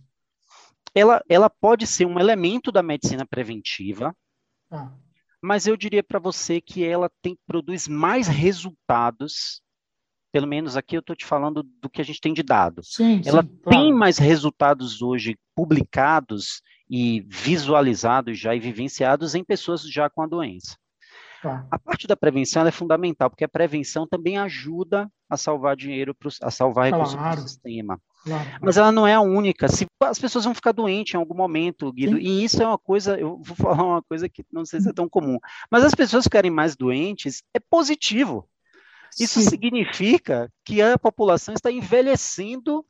Ela, 0.96 1.22
ela 1.30 1.50
pode 1.50 1.86
ser 1.86 2.06
um 2.06 2.20
elemento 2.20 2.72
da 2.72 2.82
medicina 2.82 3.26
preventiva, 3.26 4.16
ah 4.72 4.92
mas 5.42 5.68
eu 5.68 5.78
diria 5.78 6.04
para 6.04 6.20
você 6.20 6.60
que 6.60 6.84
ela 6.84 7.10
tem 7.22 7.38
produz 7.46 7.88
mais 7.88 8.28
resultados. 8.28 9.62
Pelo 10.32 10.48
menos 10.48 10.76
aqui 10.76 10.96
eu 10.96 11.00
estou 11.00 11.16
te 11.16 11.26
falando 11.26 11.64
do 11.64 11.90
que 11.90 12.02
a 12.02 12.04
gente 12.04 12.22
tem 12.22 12.34
de 12.34 12.44
dados. 12.44 12.94
Sim, 12.94 13.22
ela 13.26 13.42
sim, 13.42 13.48
tem 13.48 13.82
claro. 13.82 13.98
mais 13.98 14.18
resultados 14.18 15.02
hoje 15.02 15.38
publicados 15.56 16.62
e 16.90 17.22
visualizados 17.28 18.38
já 18.38 18.54
e 18.56 18.60
vivenciados 18.60 19.36
em 19.36 19.44
pessoas 19.44 19.82
já 19.82 20.10
com 20.10 20.22
a 20.22 20.28
doença. 20.28 20.78
Tá. 21.42 21.68
A 21.70 21.78
parte 21.78 22.08
da 22.08 22.18
prevenção 22.18 22.66
é 22.66 22.72
fundamental, 22.72 23.30
porque 23.30 23.44
a 23.44 23.50
prevenção 23.50 24.08
também 24.08 24.38
ajuda 24.38 25.10
a 25.30 25.38
salvar 25.38 25.76
dinheiro, 25.76 26.16
pro, 26.16 26.30
a 26.42 26.50
salvar 26.50 26.86
recursos 26.86 27.16
claro. 27.16 27.36
para 27.36 27.46
o 27.46 27.48
sistema. 27.48 28.02
Claro. 28.28 28.50
Mas 28.62 28.78
ela 28.78 28.92
não 28.92 29.08
é 29.08 29.14
a 29.14 29.22
única. 29.22 29.70
Se, 29.70 29.88
as 30.04 30.20
pessoas 30.20 30.44
vão 30.44 30.54
ficar 30.54 30.74
doentes 30.74 31.14
em 31.14 31.18
algum 31.18 31.36
momento, 31.36 31.92
Guido, 31.94 32.18
Sim. 32.18 32.22
e 32.22 32.44
isso 32.44 32.62
é 32.62 32.68
uma 32.68 32.78
coisa, 32.78 33.18
eu 33.18 33.42
vou 33.42 33.56
falar 33.56 33.84
uma 33.84 34.04
coisa 34.04 34.28
que 34.28 34.46
não 34.52 34.66
sei 34.66 34.82
se 34.82 34.90
é 34.90 34.94
tão 34.94 35.08
comum, 35.08 35.40
mas 35.72 35.84
as 35.84 35.96
pessoas 35.96 36.26
ficarem 36.26 36.52
mais 36.52 36.76
doentes 36.76 37.42
é 37.54 37.60
positivo. 37.60 38.48
Isso 39.18 39.40
Sim. 39.42 39.50
significa 39.50 40.52
que 40.66 40.82
a 40.82 40.98
população 40.98 41.54
está 41.54 41.72
envelhecendo 41.72 42.86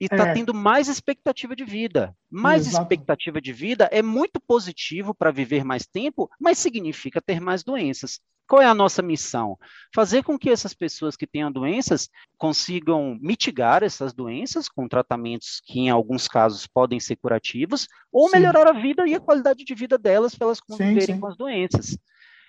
e 0.00 0.06
está 0.06 0.28
é. 0.28 0.32
tendo 0.32 0.54
mais 0.54 0.88
expectativa 0.88 1.54
de 1.54 1.64
vida. 1.64 2.16
Mais 2.30 2.66
Exato. 2.66 2.82
expectativa 2.82 3.40
de 3.40 3.52
vida 3.52 3.88
é 3.92 4.02
muito 4.02 4.40
positivo 4.40 5.14
para 5.14 5.30
viver 5.30 5.62
mais 5.62 5.86
tempo, 5.86 6.30
mas 6.40 6.58
significa 6.58 7.20
ter 7.20 7.40
mais 7.40 7.62
doenças. 7.62 8.18
Qual 8.48 8.60
é 8.60 8.66
a 8.66 8.74
nossa 8.74 9.00
missão? 9.00 9.56
Fazer 9.94 10.24
com 10.24 10.36
que 10.36 10.50
essas 10.50 10.74
pessoas 10.74 11.14
que 11.14 11.26
tenham 11.26 11.52
doenças 11.52 12.08
consigam 12.36 13.16
mitigar 13.20 13.84
essas 13.84 14.12
doenças 14.12 14.68
com 14.68 14.88
tratamentos 14.88 15.60
que, 15.64 15.78
em 15.78 15.90
alguns 15.90 16.26
casos, 16.26 16.66
podem 16.66 16.98
ser 16.98 17.14
curativos, 17.14 17.86
ou 18.10 18.28
sim. 18.28 18.36
melhorar 18.36 18.66
a 18.66 18.72
vida 18.72 19.06
e 19.06 19.14
a 19.14 19.20
qualidade 19.20 19.64
de 19.64 19.74
vida 19.74 19.96
delas 19.96 20.34
para 20.34 20.46
elas 20.46 20.60
conviverem 20.60 21.00
sim, 21.00 21.12
sim. 21.12 21.20
com 21.20 21.28
as 21.28 21.36
doenças. 21.36 21.96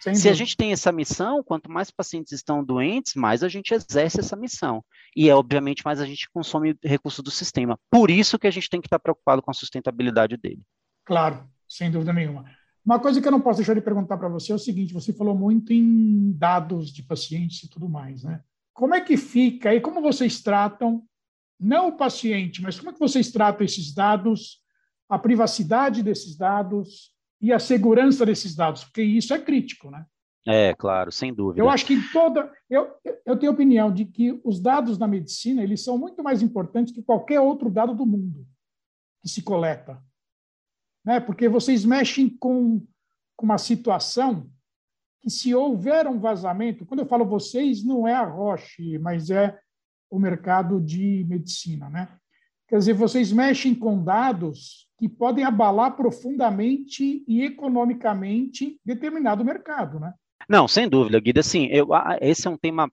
Sem 0.01 0.15
Se 0.15 0.21
dúvida. 0.21 0.31
a 0.31 0.33
gente 0.35 0.57
tem 0.57 0.71
essa 0.71 0.91
missão, 0.91 1.43
quanto 1.43 1.69
mais 1.69 1.91
pacientes 1.91 2.31
estão 2.31 2.63
doentes, 2.63 3.13
mais 3.13 3.43
a 3.43 3.47
gente 3.47 3.73
exerce 3.73 4.19
essa 4.19 4.35
missão. 4.35 4.83
E 5.15 5.29
é, 5.29 5.35
obviamente, 5.35 5.85
mais 5.85 5.99
a 6.01 6.05
gente 6.05 6.27
consome 6.31 6.75
recursos 6.83 7.23
do 7.23 7.29
sistema. 7.29 7.77
Por 7.89 8.09
isso 8.09 8.39
que 8.39 8.47
a 8.47 8.51
gente 8.51 8.69
tem 8.69 8.81
que 8.81 8.87
estar 8.87 8.97
preocupado 8.97 9.41
com 9.41 9.51
a 9.51 9.53
sustentabilidade 9.53 10.37
dele. 10.37 10.61
Claro, 11.05 11.47
sem 11.69 11.91
dúvida 11.91 12.11
nenhuma. 12.11 12.45
Uma 12.83 12.99
coisa 12.99 13.21
que 13.21 13.27
eu 13.27 13.31
não 13.31 13.41
posso 13.41 13.57
deixar 13.57 13.75
de 13.75 13.81
perguntar 13.81 14.17
para 14.17 14.27
você 14.27 14.51
é 14.51 14.55
o 14.55 14.59
seguinte: 14.59 14.93
você 14.93 15.13
falou 15.13 15.37
muito 15.37 15.71
em 15.71 16.31
dados 16.33 16.91
de 16.91 17.03
pacientes 17.03 17.63
e 17.63 17.69
tudo 17.69 17.87
mais, 17.87 18.23
né? 18.23 18.41
Como 18.73 18.95
é 18.95 19.01
que 19.01 19.15
fica 19.17 19.75
e 19.75 19.79
como 19.79 20.01
vocês 20.01 20.41
tratam, 20.41 21.03
não 21.59 21.89
o 21.89 21.97
paciente, 21.97 22.59
mas 22.59 22.79
como 22.79 22.89
é 22.89 22.93
que 22.93 22.99
vocês 22.99 23.31
tratam 23.31 23.63
esses 23.63 23.93
dados 23.93 24.59
a 25.07 25.19
privacidade 25.19 26.01
desses 26.01 26.37
dados 26.37 27.11
e 27.41 27.51
a 27.51 27.59
segurança 27.59 28.25
desses 28.25 28.55
dados, 28.55 28.83
porque 28.83 29.01
isso 29.01 29.33
é 29.33 29.39
crítico, 29.39 29.89
né? 29.89 30.05
É, 30.45 30.73
claro, 30.73 31.11
sem 31.11 31.33
dúvida. 31.33 31.61
Eu 31.61 31.69
acho 31.69 31.85
que 31.85 31.97
toda. 32.11 32.51
Eu, 32.69 32.91
eu 33.25 33.37
tenho 33.37 33.51
a 33.51 33.55
opinião 33.55 33.93
de 33.93 34.05
que 34.05 34.39
os 34.43 34.59
dados 34.59 34.97
na 34.97 35.07
medicina 35.07 35.61
eles 35.61 35.83
são 35.83 35.97
muito 35.97 36.23
mais 36.23 36.41
importantes 36.41 36.93
que 36.93 37.03
qualquer 37.03 37.39
outro 37.39 37.69
dado 37.69 37.93
do 37.93 38.05
mundo 38.05 38.47
que 39.21 39.29
se 39.29 39.43
coleta. 39.43 40.01
Né? 41.05 41.19
Porque 41.19 41.47
vocês 41.47 41.85
mexem 41.85 42.27
com, 42.27 42.85
com 43.35 43.45
uma 43.45 43.59
situação 43.59 44.49
que, 45.21 45.29
se 45.29 45.53
houver 45.53 46.07
um 46.07 46.19
vazamento, 46.19 46.85
quando 46.85 47.01
eu 47.01 47.07
falo 47.07 47.25
vocês, 47.25 47.83
não 47.83 48.07
é 48.07 48.15
a 48.15 48.25
Roche, 48.25 48.97
mas 48.97 49.29
é 49.29 49.59
o 50.09 50.17
mercado 50.17 50.81
de 50.81 51.23
medicina. 51.29 51.87
Né? 51.87 52.07
Quer 52.67 52.79
dizer, 52.79 52.93
vocês 52.93 53.31
mexem 53.31 53.75
com 53.75 54.03
dados 54.03 54.87
que 55.01 55.09
podem 55.09 55.43
abalar 55.43 55.95
profundamente 55.95 57.23
e 57.27 57.43
economicamente 57.43 58.79
determinado 58.85 59.43
mercado. 59.43 59.99
Né? 59.99 60.13
Não, 60.47 60.67
sem 60.67 60.87
dúvida, 60.87 61.19
Guida. 61.19 61.39
Assim, 61.39 61.65
eu, 61.71 61.87
esse 62.21 62.47
é 62.47 62.51
um 62.51 62.55
tema 62.55 62.87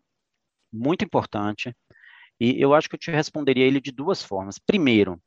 muito 0.72 1.04
importante 1.04 1.76
e 2.40 2.58
eu 2.58 2.72
acho 2.72 2.88
que 2.88 2.94
eu 2.94 2.98
te 2.98 3.10
responderia 3.10 3.66
ele 3.66 3.78
de 3.78 3.92
duas 3.92 4.22
formas. 4.22 4.58
Primeiro, 4.58 5.20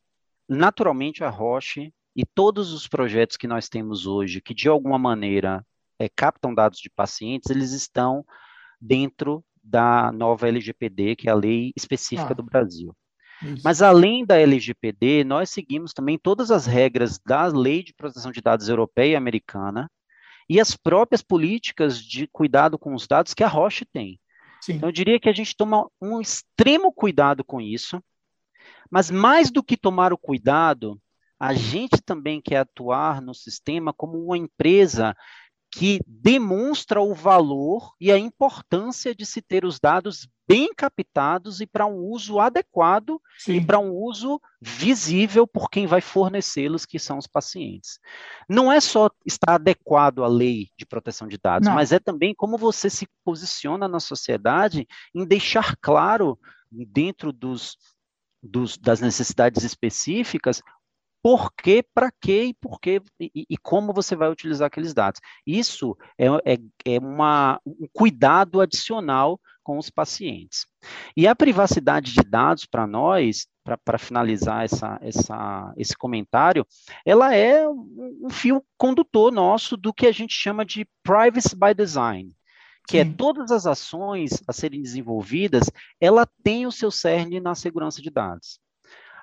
naturalmente 0.49 1.23
a 1.23 1.29
Roche 1.29 1.93
e 2.15 2.25
todos 2.25 2.73
os 2.73 2.87
projetos 2.87 3.37
que 3.37 3.45
nós 3.45 3.69
temos 3.69 4.07
hoje, 4.07 4.41
que 4.41 4.55
de 4.55 4.67
alguma 4.67 4.97
maneira 4.97 5.63
é, 5.99 6.09
captam 6.09 6.51
dados 6.51 6.79
de 6.79 6.89
pacientes, 6.89 7.51
eles 7.51 7.73
estão 7.73 8.25
dentro 8.81 9.45
da 9.63 10.11
nova 10.11 10.47
LGPD, 10.47 11.15
que 11.15 11.29
é 11.29 11.31
a 11.31 11.35
lei 11.35 11.73
específica 11.77 12.31
ah, 12.31 12.33
do 12.33 12.41
Brasil. 12.41 12.91
Isso. 13.41 13.61
Mas 13.63 13.81
além 13.81 14.25
da 14.25 14.37
LGPD, 14.37 15.23
nós 15.23 15.49
seguimos 15.49 15.93
também 15.93 16.17
todas 16.17 16.51
as 16.51 16.65
regras 16.65 17.19
da 17.19 17.47
Lei 17.47 17.83
de 17.83 17.93
Proteção 17.93 18.31
de 18.31 18.41
Dados 18.41 18.69
Europeia 18.69 19.13
e 19.13 19.15
Americana, 19.15 19.89
e 20.49 20.59
as 20.59 20.75
próprias 20.75 21.21
políticas 21.21 21.99
de 21.99 22.27
cuidado 22.27 22.77
com 22.77 22.93
os 22.93 23.07
dados 23.07 23.33
que 23.33 23.43
a 23.43 23.47
Roche 23.47 23.85
tem. 23.85 24.19
Sim. 24.59 24.73
Então, 24.73 24.89
eu 24.89 24.93
diria 24.93 25.19
que 25.19 25.29
a 25.29 25.33
gente 25.33 25.55
toma 25.55 25.89
um 25.99 26.21
extremo 26.21 26.91
cuidado 26.91 27.43
com 27.43 27.59
isso, 27.59 28.01
mas 28.89 29.09
mais 29.09 29.49
do 29.49 29.63
que 29.63 29.77
tomar 29.77 30.13
o 30.13 30.17
cuidado, 30.17 30.99
a 31.39 31.53
gente 31.53 32.01
também 32.05 32.39
quer 32.39 32.57
atuar 32.57 33.21
no 33.21 33.33
sistema 33.33 33.91
como 33.91 34.23
uma 34.23 34.37
empresa 34.37 35.15
que 35.71 36.01
demonstra 36.05 37.01
o 37.01 37.15
valor 37.15 37.93
e 37.99 38.11
a 38.11 38.17
importância 38.17 39.15
de 39.15 39.25
se 39.25 39.41
ter 39.41 39.63
os 39.63 39.79
dados 39.79 40.27
bem 40.45 40.73
captados 40.75 41.61
e 41.61 41.65
para 41.65 41.85
um 41.85 41.95
uso 41.95 42.37
adequado 42.37 43.21
Sim. 43.37 43.53
e 43.53 43.65
para 43.65 43.79
um 43.79 43.93
uso 43.93 44.39
visível 44.61 45.47
por 45.47 45.69
quem 45.69 45.87
vai 45.87 46.01
fornecê-los, 46.01 46.85
que 46.85 46.99
são 46.99 47.17
os 47.17 47.25
pacientes. 47.25 47.99
Não 48.49 48.69
é 48.69 48.81
só 48.81 49.09
estar 49.25 49.55
adequado 49.55 50.25
à 50.25 50.27
lei 50.27 50.67
de 50.77 50.85
proteção 50.85 51.25
de 51.25 51.37
dados, 51.37 51.69
Não. 51.69 51.75
mas 51.75 51.93
é 51.93 51.99
também 51.99 52.35
como 52.35 52.57
você 52.57 52.89
se 52.89 53.07
posiciona 53.23 53.87
na 53.87 54.01
sociedade 54.01 54.85
em 55.15 55.25
deixar 55.25 55.77
claro 55.79 56.37
dentro 56.69 57.31
dos, 57.31 57.77
dos, 58.43 58.77
das 58.77 58.99
necessidades 58.99 59.63
específicas 59.63 60.61
por 61.21 61.53
que, 61.53 61.83
para 61.93 62.11
que 62.11 62.45
e 62.45 62.53
por 62.53 62.79
que 62.79 63.01
e, 63.19 63.45
e, 63.49 63.57
como 63.57 63.93
você 63.93 64.15
vai 64.15 64.29
utilizar 64.29 64.67
aqueles 64.67 64.93
dados. 64.93 65.21
Isso 65.45 65.95
é, 66.17 66.27
é, 66.53 66.57
é 66.85 66.99
uma, 66.99 67.59
um 67.65 67.87
cuidado 67.93 68.59
adicional 68.59 69.39
com 69.63 69.77
os 69.77 69.89
pacientes. 69.89 70.65
E 71.15 71.27
a 71.27 71.35
privacidade 71.35 72.11
de 72.13 72.23
dados 72.23 72.65
para 72.65 72.87
nós, 72.87 73.47
para 73.85 73.99
finalizar 73.99 74.65
essa, 74.65 74.97
essa, 75.01 75.73
esse 75.77 75.95
comentário, 75.95 76.65
ela 77.05 77.35
é 77.35 77.67
um, 77.67 78.27
fio 78.31 78.63
condutor 78.77 79.31
nosso 79.31 79.77
do 79.77 79.93
que 79.93 80.07
a 80.07 80.11
gente 80.11 80.33
chama 80.33 80.65
de 80.65 80.87
privacy 81.03 81.55
by 81.55 81.73
design 81.75 82.35
que 82.87 82.97
é 82.97 83.05
todas 83.05 83.51
as 83.51 83.65
ações 83.65 84.43
a 84.47 84.51
serem 84.51 84.81
desenvolvidas, 84.81 85.69
ela 85.99 86.27
tem 86.43 86.65
o 86.65 86.71
seu 86.71 86.91
cerne 86.91 87.39
na 87.39 87.55
segurança 87.55 88.01
de 88.01 88.09
dados. 88.09 88.59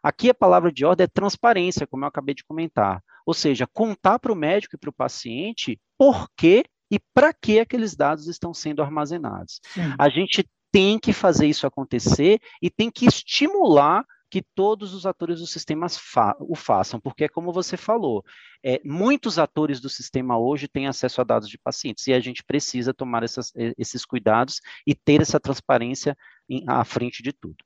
Aqui 0.03 0.31
a 0.31 0.35
palavra 0.35 0.73
de 0.73 0.85
ordem 0.85 1.05
é 1.05 1.09
transparência, 1.09 1.87
como 1.87 2.05
eu 2.05 2.09
acabei 2.09 2.35
de 2.35 2.45
comentar. 2.45 3.03
Ou 3.27 3.35
seja, 3.35 3.67
contar 3.67 4.19
para 4.19 4.33
o 4.33 4.37
médico 4.37 4.77
e 4.77 4.79
para 4.79 4.91
o 4.91 4.93
paciente 4.93 5.81
por 5.97 6.29
que 6.37 6.65
e 6.91 6.99
para 7.13 7.33
que 7.33 7.61
aqueles 7.61 7.95
dados 7.95 8.27
estão 8.27 8.55
sendo 8.55 8.83
armazenados. 8.83 9.61
Sim. 9.75 9.95
A 9.99 10.09
gente 10.09 10.49
tem 10.73 10.99
que 10.99 11.13
fazer 11.13 11.47
isso 11.47 11.67
acontecer 11.67 12.41
e 12.63 12.71
tem 12.71 12.91
que 12.91 13.07
estimular 13.07 14.05
que 14.31 14.43
todos 14.55 14.93
os 14.93 15.07
atores 15.07 15.41
do 15.41 15.47
sistema 15.47 15.89
fa 15.89 16.37
o 16.41 16.55
façam, 16.55 17.01
porque 17.01 17.25
é 17.25 17.29
como 17.29 17.53
você 17.53 17.77
falou, 17.77 18.23
é, 18.63 18.81
muitos 18.85 19.39
atores 19.39 19.81
do 19.81 19.89
sistema 19.89 20.39
hoje 20.39 20.69
têm 20.69 20.87
acesso 20.87 21.21
a 21.21 21.25
dados 21.25 21.49
de 21.49 21.59
pacientes 21.59 22.07
e 22.07 22.13
a 22.13 22.21
gente 22.21 22.45
precisa 22.45 22.93
tomar 22.93 23.23
essas, 23.23 23.53
esses 23.79 24.05
cuidados 24.05 24.61
e 24.87 24.95
ter 24.95 25.23
essa 25.23 25.41
transparência 25.41 26.17
em, 26.49 26.63
à 26.67 26.85
frente 26.85 27.23
de 27.23 27.33
tudo. 27.33 27.57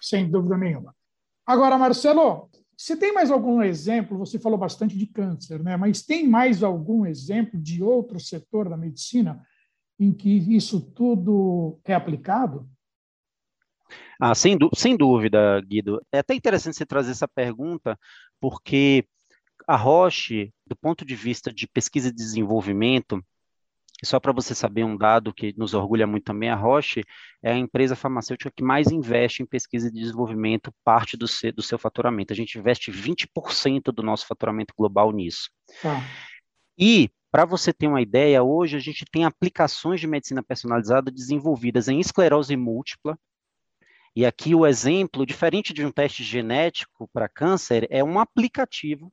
Sem 0.00 0.28
dúvida 0.28 0.56
nenhuma. 0.56 0.94
Agora, 1.46 1.76
Marcelo, 1.76 2.48
você 2.76 2.96
tem 2.96 3.12
mais 3.12 3.30
algum 3.30 3.62
exemplo? 3.62 4.18
Você 4.18 4.38
falou 4.38 4.58
bastante 4.58 4.96
de 4.96 5.06
câncer, 5.06 5.62
né? 5.62 5.76
Mas 5.76 6.02
tem 6.02 6.26
mais 6.28 6.62
algum 6.62 7.04
exemplo 7.06 7.60
de 7.60 7.82
outro 7.82 8.18
setor 8.18 8.68
da 8.68 8.76
medicina 8.76 9.40
em 9.98 10.12
que 10.12 10.30
isso 10.54 10.80
tudo 10.80 11.78
é 11.84 11.94
aplicado? 11.94 12.68
Ah, 14.18 14.34
sem, 14.34 14.56
sem 14.74 14.96
dúvida, 14.96 15.60
Guido. 15.60 16.00
É 16.10 16.18
até 16.18 16.34
interessante 16.34 16.76
você 16.76 16.86
trazer 16.86 17.12
essa 17.12 17.28
pergunta, 17.28 17.98
porque 18.40 19.06
a 19.66 19.76
Roche, 19.76 20.52
do 20.66 20.76
ponto 20.76 21.04
de 21.04 21.14
vista 21.14 21.52
de 21.52 21.66
pesquisa 21.68 22.08
e 22.08 22.12
desenvolvimento, 22.12 23.22
e 24.04 24.06
só 24.06 24.20
para 24.20 24.34
você 24.34 24.54
saber 24.54 24.84
um 24.84 24.98
dado 24.98 25.32
que 25.32 25.54
nos 25.56 25.72
orgulha 25.72 26.06
muito 26.06 26.24
também, 26.24 26.50
a 26.50 26.54
Roche 26.54 27.02
é 27.42 27.52
a 27.52 27.56
empresa 27.56 27.96
farmacêutica 27.96 28.52
que 28.54 28.62
mais 28.62 28.92
investe 28.92 29.42
em 29.42 29.46
pesquisa 29.46 29.88
e 29.88 29.90
desenvolvimento, 29.90 30.70
parte 30.84 31.16
do 31.16 31.26
seu, 31.26 31.50
do 31.50 31.62
seu 31.62 31.78
faturamento. 31.78 32.30
A 32.30 32.36
gente 32.36 32.58
investe 32.58 32.92
20% 32.92 33.84
do 33.84 34.02
nosso 34.02 34.26
faturamento 34.26 34.74
global 34.76 35.10
nisso. 35.10 35.48
Ah. 35.82 36.02
E, 36.78 37.08
para 37.32 37.46
você 37.46 37.72
ter 37.72 37.86
uma 37.86 38.02
ideia, 38.02 38.42
hoje 38.42 38.76
a 38.76 38.80
gente 38.80 39.06
tem 39.10 39.24
aplicações 39.24 40.00
de 40.00 40.06
medicina 40.06 40.42
personalizada 40.42 41.10
desenvolvidas 41.10 41.88
em 41.88 41.98
esclerose 41.98 42.54
múltipla, 42.58 43.18
e 44.14 44.26
aqui 44.26 44.54
o 44.54 44.66
exemplo, 44.66 45.24
diferente 45.24 45.72
de 45.72 45.82
um 45.82 45.90
teste 45.90 46.22
genético 46.22 47.08
para 47.10 47.26
câncer, 47.26 47.88
é 47.90 48.04
um 48.04 48.18
aplicativo 48.18 49.10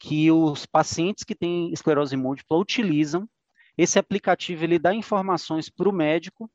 que 0.00 0.32
os 0.32 0.66
pacientes 0.66 1.22
que 1.22 1.36
têm 1.36 1.72
esclerose 1.72 2.16
múltipla 2.16 2.58
utilizam 2.58 3.28
esse 3.76 3.98
aplicativo 3.98 4.64
ele 4.64 4.78
dá 4.78 4.94
informações 4.94 5.68
para 5.68 5.88
o 5.88 5.92
médico 5.92 6.50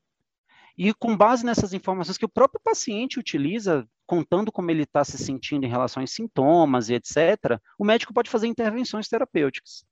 e 0.76 0.94
com 0.94 1.16
base 1.16 1.44
nessas 1.44 1.74
informações 1.74 2.16
que 2.16 2.24
o 2.24 2.28
próprio 2.28 2.60
paciente 2.62 3.18
utiliza, 3.18 3.86
contando 4.06 4.50
como 4.50 4.70
ele 4.70 4.84
está 4.84 5.04
se 5.04 5.18
sentindo 5.18 5.66
em 5.66 5.68
relação 5.68 6.02
aos 6.02 6.12
sintomas 6.12 6.88
e 6.88 6.94
etc., 6.94 7.60
o 7.78 7.84
médico 7.84 8.14
pode 8.14 8.30
fazer 8.30 8.46
intervenções 8.46 9.08
terapêuticas. 9.08 9.84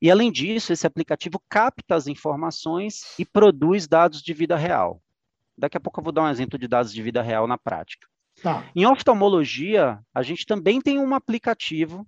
E 0.00 0.10
além 0.10 0.30
disso, 0.30 0.72
esse 0.72 0.86
aplicativo 0.86 1.40
capta 1.48 1.94
as 1.94 2.06
informações 2.06 3.14
e 3.18 3.24
produz 3.24 3.86
dados 3.86 4.22
de 4.22 4.32
vida 4.32 4.56
real. 4.56 5.02
Daqui 5.56 5.76
a 5.76 5.80
pouco 5.80 6.00
eu 6.00 6.04
vou 6.04 6.12
dar 6.12 6.22
um 6.22 6.30
exemplo 6.30 6.58
de 6.58 6.68
dados 6.68 6.92
de 6.92 7.02
vida 7.02 7.20
real 7.20 7.46
na 7.46 7.58
prática. 7.58 8.06
Tá. 8.42 8.68
Em 8.74 8.86
oftalmologia, 8.86 10.00
a 10.14 10.22
gente 10.22 10.46
também 10.46 10.80
tem 10.80 10.98
um 10.98 11.14
aplicativo 11.14 12.06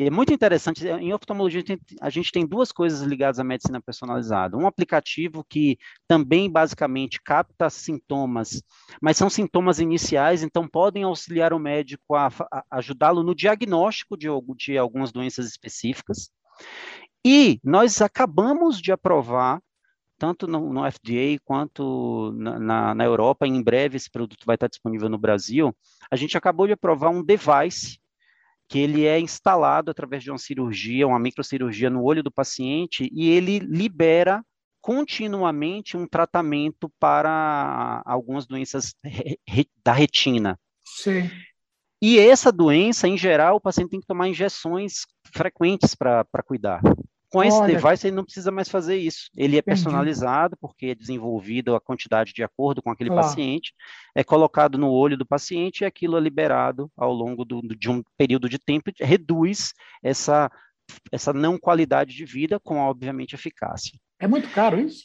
e 0.00 0.06
é 0.06 0.10
muito 0.10 0.32
interessante, 0.32 0.88
em 0.88 1.12
oftalmologia 1.12 1.62
a 2.00 2.08
gente 2.08 2.32
tem 2.32 2.46
duas 2.46 2.72
coisas 2.72 3.02
ligadas 3.02 3.38
à 3.38 3.44
medicina 3.44 3.82
personalizada. 3.82 4.56
Um 4.56 4.66
aplicativo 4.66 5.44
que 5.44 5.76
também 6.08 6.50
basicamente 6.50 7.20
capta 7.22 7.68
sintomas, 7.68 8.62
mas 8.98 9.18
são 9.18 9.28
sintomas 9.28 9.78
iniciais, 9.78 10.42
então 10.42 10.66
podem 10.66 11.02
auxiliar 11.02 11.52
o 11.52 11.58
médico 11.58 12.14
a, 12.14 12.28
a 12.50 12.64
ajudá-lo 12.70 13.22
no 13.22 13.34
diagnóstico 13.34 14.16
de, 14.16 14.26
de 14.56 14.78
algumas 14.78 15.12
doenças 15.12 15.46
específicas. 15.46 16.30
E 17.22 17.60
nós 17.62 18.00
acabamos 18.00 18.80
de 18.80 18.92
aprovar 18.92 19.60
tanto 20.18 20.46
no, 20.46 20.72
no, 20.72 20.90
FDA 20.90 21.38
quanto 21.44 22.32
na, 22.38 22.58
na, 22.58 22.94
na, 22.94 23.04
Europa, 23.04 23.46
em 23.46 23.62
breve 23.62 23.96
esse 23.96 24.10
produto 24.10 24.46
vai 24.46 24.54
estar 24.54 24.68
disponível 24.68 25.10
no 25.10 25.18
Brasil, 25.18 25.74
a 26.10 26.16
gente 26.16 26.38
acabou 26.38 26.66
de 26.66 26.74
aprovar 26.74 27.10
um 27.10 27.22
device 27.22 27.98
que 28.70 28.78
ele 28.78 29.04
é 29.04 29.18
instalado 29.18 29.90
através 29.90 30.22
de 30.22 30.30
uma 30.30 30.38
cirurgia, 30.38 31.04
uma 31.06 31.18
microcirurgia 31.18 31.90
no 31.90 32.04
olho 32.04 32.22
do 32.22 32.30
paciente, 32.30 33.10
e 33.12 33.28
ele 33.28 33.58
libera 33.58 34.44
continuamente 34.80 35.96
um 35.96 36.06
tratamento 36.06 36.88
para 36.98 38.00
algumas 38.06 38.46
doenças 38.46 38.94
da 39.84 39.92
retina. 39.92 40.56
Sim. 40.84 41.28
E 42.00 42.18
essa 42.20 42.52
doença, 42.52 43.08
em 43.08 43.18
geral, 43.18 43.56
o 43.56 43.60
paciente 43.60 43.90
tem 43.90 44.00
que 44.00 44.06
tomar 44.06 44.28
injeções 44.28 45.04
frequentes 45.34 45.96
para 45.96 46.24
cuidar. 46.46 46.80
Com 47.30 47.44
esse 47.44 47.56
Olha, 47.56 47.78
device, 47.78 48.08
ele 48.08 48.16
não 48.16 48.24
precisa 48.24 48.50
mais 48.50 48.68
fazer 48.68 48.96
isso. 48.96 49.30
Ele 49.36 49.56
é 49.56 49.62
personalizado, 49.62 50.54
entendi. 50.54 50.60
porque 50.60 50.86
é 50.86 50.94
desenvolvido 50.96 51.76
a 51.76 51.80
quantidade 51.80 52.32
de 52.32 52.42
acordo 52.42 52.82
com 52.82 52.90
aquele 52.90 53.10
paciente, 53.10 53.72
é 54.16 54.24
colocado 54.24 54.76
no 54.76 54.90
olho 54.90 55.16
do 55.16 55.24
paciente 55.24 55.82
e 55.82 55.84
aquilo 55.84 56.16
é 56.16 56.20
liberado 56.20 56.90
ao 56.96 57.12
longo 57.12 57.44
do, 57.44 57.62
de 57.62 57.88
um 57.88 58.02
período 58.16 58.48
de 58.48 58.58
tempo, 58.58 58.90
reduz 58.98 59.72
essa, 60.02 60.50
essa 61.12 61.32
não 61.32 61.56
qualidade 61.56 62.16
de 62.16 62.24
vida 62.24 62.58
com, 62.58 62.78
obviamente, 62.78 63.36
eficácia. 63.36 63.96
É 64.18 64.26
muito 64.26 64.50
caro 64.50 64.80
isso? 64.80 65.04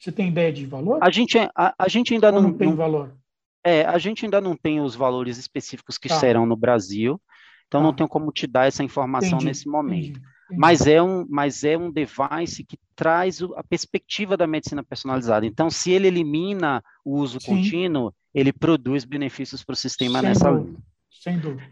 Você 0.00 0.10
tem 0.10 0.28
ideia 0.28 0.50
de 0.50 0.64
valor? 0.64 0.98
A 1.02 1.10
gente, 1.10 1.36
é, 1.36 1.50
a, 1.54 1.74
a 1.78 1.88
gente 1.88 2.14
ainda 2.14 2.32
não, 2.32 2.40
não 2.40 2.54
tem 2.54 2.68
não, 2.68 2.76
valor. 2.76 3.14
É, 3.62 3.84
a 3.84 3.98
gente 3.98 4.24
ainda 4.24 4.40
não 4.40 4.56
tem 4.56 4.80
os 4.80 4.94
valores 4.94 5.36
específicos 5.36 5.98
que 5.98 6.08
tá. 6.08 6.18
serão 6.18 6.46
no 6.46 6.56
Brasil, 6.56 7.20
então 7.66 7.80
tá. 7.80 7.86
não 7.86 7.92
tenho 7.92 8.08
como 8.08 8.32
te 8.32 8.46
dar 8.46 8.66
essa 8.66 8.82
informação 8.82 9.30
entendi, 9.30 9.44
nesse 9.44 9.68
momento. 9.68 10.18
Entendi. 10.18 10.37
Mas 10.50 10.86
é, 10.86 11.02
um, 11.02 11.26
mas 11.28 11.62
é 11.64 11.76
um 11.76 11.90
device 11.90 12.64
que 12.64 12.78
traz 12.96 13.42
a 13.56 13.62
perspectiva 13.62 14.36
da 14.36 14.46
medicina 14.46 14.82
personalizada. 14.82 15.46
Então, 15.46 15.70
se 15.70 15.90
ele 15.90 16.08
elimina 16.08 16.82
o 17.04 17.18
uso 17.18 17.40
Sim. 17.40 17.56
contínuo, 17.56 18.14
ele 18.34 18.52
produz 18.52 19.04
benefícios 19.04 19.62
para 19.62 19.74
o 19.74 19.76
sistema 19.76 20.20
Sem 20.20 20.28
nessa 20.28 20.50
dúvida. 20.50 20.78
Sem 21.10 21.38
dúvida. 21.38 21.70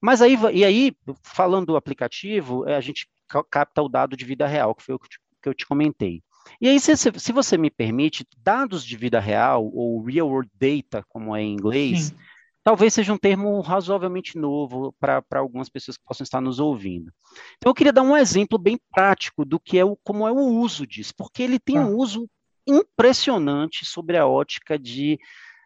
Mas 0.00 0.22
aí, 0.22 0.36
e 0.52 0.64
aí, 0.64 0.96
falando 1.22 1.66
do 1.66 1.76
aplicativo, 1.76 2.68
é, 2.68 2.76
a 2.76 2.80
gente 2.80 3.08
capta 3.50 3.82
o 3.82 3.88
dado 3.88 4.16
de 4.16 4.24
vida 4.24 4.46
real, 4.46 4.74
que 4.74 4.82
foi 4.82 4.94
o 4.94 4.98
que 4.98 5.48
eu 5.48 5.54
te 5.54 5.66
comentei. 5.66 6.22
E 6.60 6.68
aí, 6.68 6.78
se, 6.78 6.96
se 6.96 7.32
você 7.32 7.56
me 7.56 7.70
permite, 7.70 8.26
dados 8.38 8.84
de 8.84 8.96
vida 8.96 9.20
real, 9.20 9.64
ou 9.72 10.02
real 10.02 10.28
world 10.28 10.50
data, 10.58 11.04
como 11.08 11.34
é 11.34 11.42
em 11.42 11.52
inglês, 11.52 12.06
Sim 12.06 12.16
talvez 12.62 12.94
seja 12.94 13.12
um 13.12 13.18
termo 13.18 13.60
razoavelmente 13.60 14.38
novo 14.38 14.94
para 15.00 15.22
algumas 15.34 15.68
pessoas 15.68 15.96
que 15.96 16.04
possam 16.04 16.24
estar 16.24 16.40
nos 16.40 16.60
ouvindo. 16.60 17.12
Então, 17.56 17.70
eu 17.70 17.74
queria 17.74 17.92
dar 17.92 18.02
um 18.02 18.16
exemplo 18.16 18.58
bem 18.58 18.78
prático 18.92 19.44
do 19.44 19.58
que 19.58 19.78
é 19.78 19.84
o, 19.84 19.96
como 20.04 20.26
é 20.26 20.32
o 20.32 20.36
uso 20.36 20.86
disso, 20.86 21.12
porque 21.16 21.42
ele 21.42 21.58
tem 21.58 21.78
ah. 21.78 21.82
um 21.82 21.96
uso 21.96 22.28
impressionante 22.66 23.84
sobre 23.84 24.16
a 24.16 24.26
ótica 24.26 24.78
de, 24.78 25.18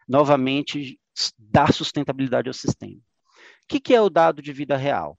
novamente, 0.07 0.99
dar 1.37 1.71
sustentabilidade 1.71 2.47
ao 2.47 2.53
sistema. 2.53 2.95
O 2.95 3.67
que, 3.67 3.79
que 3.79 3.93
é 3.93 4.01
o 4.01 4.09
dado 4.09 4.41
de 4.41 4.51
vida 4.51 4.75
real? 4.75 5.17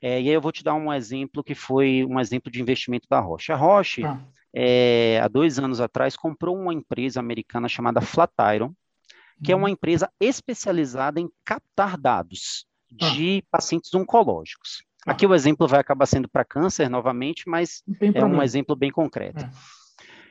É, 0.00 0.20
e 0.20 0.28
aí 0.28 0.34
eu 0.34 0.40
vou 0.40 0.52
te 0.52 0.62
dar 0.62 0.74
um 0.74 0.92
exemplo 0.92 1.42
que 1.42 1.54
foi 1.54 2.04
um 2.08 2.20
exemplo 2.20 2.50
de 2.50 2.60
investimento 2.60 3.06
da 3.10 3.18
Roche. 3.18 3.52
A 3.52 3.56
Roche, 3.56 4.04
ah. 4.04 4.20
é, 4.54 5.20
há 5.22 5.28
dois 5.28 5.58
anos 5.58 5.80
atrás, 5.80 6.16
comprou 6.16 6.56
uma 6.56 6.72
empresa 6.72 7.20
americana 7.20 7.68
chamada 7.68 8.00
Flatiron, 8.00 8.72
que 9.42 9.52
é 9.52 9.56
uma 9.56 9.66
uhum. 9.66 9.72
empresa 9.72 10.10
especializada 10.20 11.20
em 11.20 11.28
captar 11.44 11.96
dados 11.96 12.66
ah. 13.00 13.10
de 13.10 13.42
pacientes 13.50 13.94
oncológicos. 13.94 14.82
Ah. 15.06 15.12
Aqui 15.12 15.26
o 15.26 15.34
exemplo 15.34 15.66
vai 15.66 15.80
acabar 15.80 16.06
sendo 16.06 16.28
para 16.28 16.44
câncer 16.44 16.88
novamente, 16.88 17.48
mas 17.48 17.82
é 18.14 18.24
um 18.24 18.42
exemplo 18.42 18.74
bem 18.74 18.90
concreto. 18.90 19.44
É. 19.44 19.50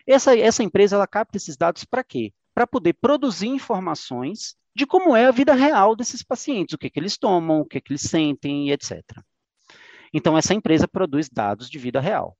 Essa, 0.05 0.37
essa 0.37 0.63
empresa 0.63 0.95
ela 0.95 1.07
capta 1.07 1.37
esses 1.37 1.57
dados 1.57 1.83
para 1.83 2.03
quê? 2.03 2.33
Para 2.53 2.65
poder 2.65 2.93
produzir 2.93 3.47
informações 3.47 4.55
de 4.73 4.85
como 4.85 5.15
é 5.15 5.25
a 5.25 5.31
vida 5.31 5.53
real 5.53 5.95
desses 5.95 6.23
pacientes, 6.23 6.73
o 6.73 6.77
que, 6.77 6.89
que 6.89 6.99
eles 6.99 7.17
tomam, 7.17 7.61
o 7.61 7.65
que, 7.65 7.81
que 7.81 7.91
eles 7.91 8.03
sentem, 8.03 8.69
etc. 8.69 9.01
Então, 10.13 10.37
essa 10.37 10.53
empresa 10.53 10.87
produz 10.87 11.29
dados 11.29 11.69
de 11.69 11.77
vida 11.77 11.99
real 11.99 12.37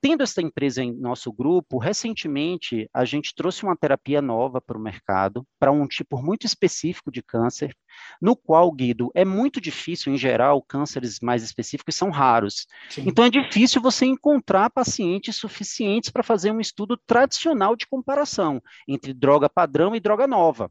tendo 0.00 0.22
essa 0.22 0.40
empresa 0.40 0.82
em 0.82 0.92
nosso 0.92 1.32
grupo, 1.32 1.78
recentemente 1.78 2.88
a 2.92 3.04
gente 3.04 3.34
trouxe 3.34 3.64
uma 3.64 3.76
terapia 3.76 4.22
nova 4.22 4.60
para 4.60 4.78
o 4.78 4.80
mercado, 4.80 5.46
para 5.58 5.72
um 5.72 5.86
tipo 5.86 6.22
muito 6.22 6.46
específico 6.46 7.10
de 7.10 7.22
câncer, 7.22 7.76
no 8.20 8.36
qual, 8.36 8.70
Guido, 8.70 9.10
é 9.14 9.24
muito 9.24 9.60
difícil, 9.60 10.12
em 10.12 10.16
geral, 10.16 10.62
cânceres 10.62 11.18
mais 11.20 11.42
específicos 11.42 11.96
são 11.96 12.10
raros. 12.10 12.66
Sim. 12.90 13.04
Então 13.06 13.24
é 13.24 13.30
difícil 13.30 13.82
você 13.82 14.06
encontrar 14.06 14.70
pacientes 14.70 15.36
suficientes 15.36 16.10
para 16.10 16.22
fazer 16.22 16.52
um 16.52 16.60
estudo 16.60 16.96
tradicional 16.96 17.74
de 17.74 17.86
comparação 17.86 18.62
entre 18.86 19.12
droga 19.12 19.48
padrão 19.48 19.94
e 19.96 20.00
droga 20.00 20.26
nova. 20.26 20.66
O 20.66 20.70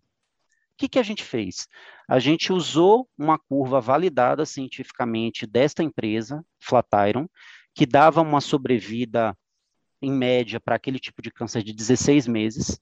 que, 0.78 0.88
que 0.88 1.00
a 1.00 1.04
gente 1.04 1.24
fez? 1.24 1.68
A 2.08 2.20
gente 2.20 2.54
usou 2.54 3.10
uma 3.18 3.40
curva 3.40 3.82
validada 3.82 4.46
cientificamente 4.46 5.48
desta 5.48 5.82
empresa, 5.82 6.46
Flatiron, 6.60 7.28
que 7.78 7.86
dava 7.86 8.24
uma 8.24 8.42
sobrevida, 8.42 9.38
em 10.02 10.12
média, 10.12 10.60
para 10.60 10.76
aquele 10.76 10.98
tipo 10.98 11.22
de 11.22 11.30
câncer 11.30 11.62
de 11.62 11.72
16 11.72 12.26
meses, 12.28 12.80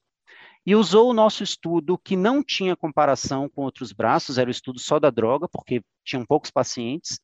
e 0.64 0.74
usou 0.74 1.10
o 1.10 1.12
nosso 1.12 1.42
estudo, 1.42 1.98
que 1.98 2.16
não 2.16 2.42
tinha 2.42 2.74
comparação 2.74 3.46
com 3.46 3.60
outros 3.60 3.92
braços, 3.92 4.38
era 4.38 4.48
o 4.48 4.50
estudo 4.50 4.78
só 4.78 4.98
da 4.98 5.10
droga, 5.10 5.46
porque 5.46 5.82
tinham 6.02 6.24
poucos 6.24 6.50
pacientes, 6.50 7.20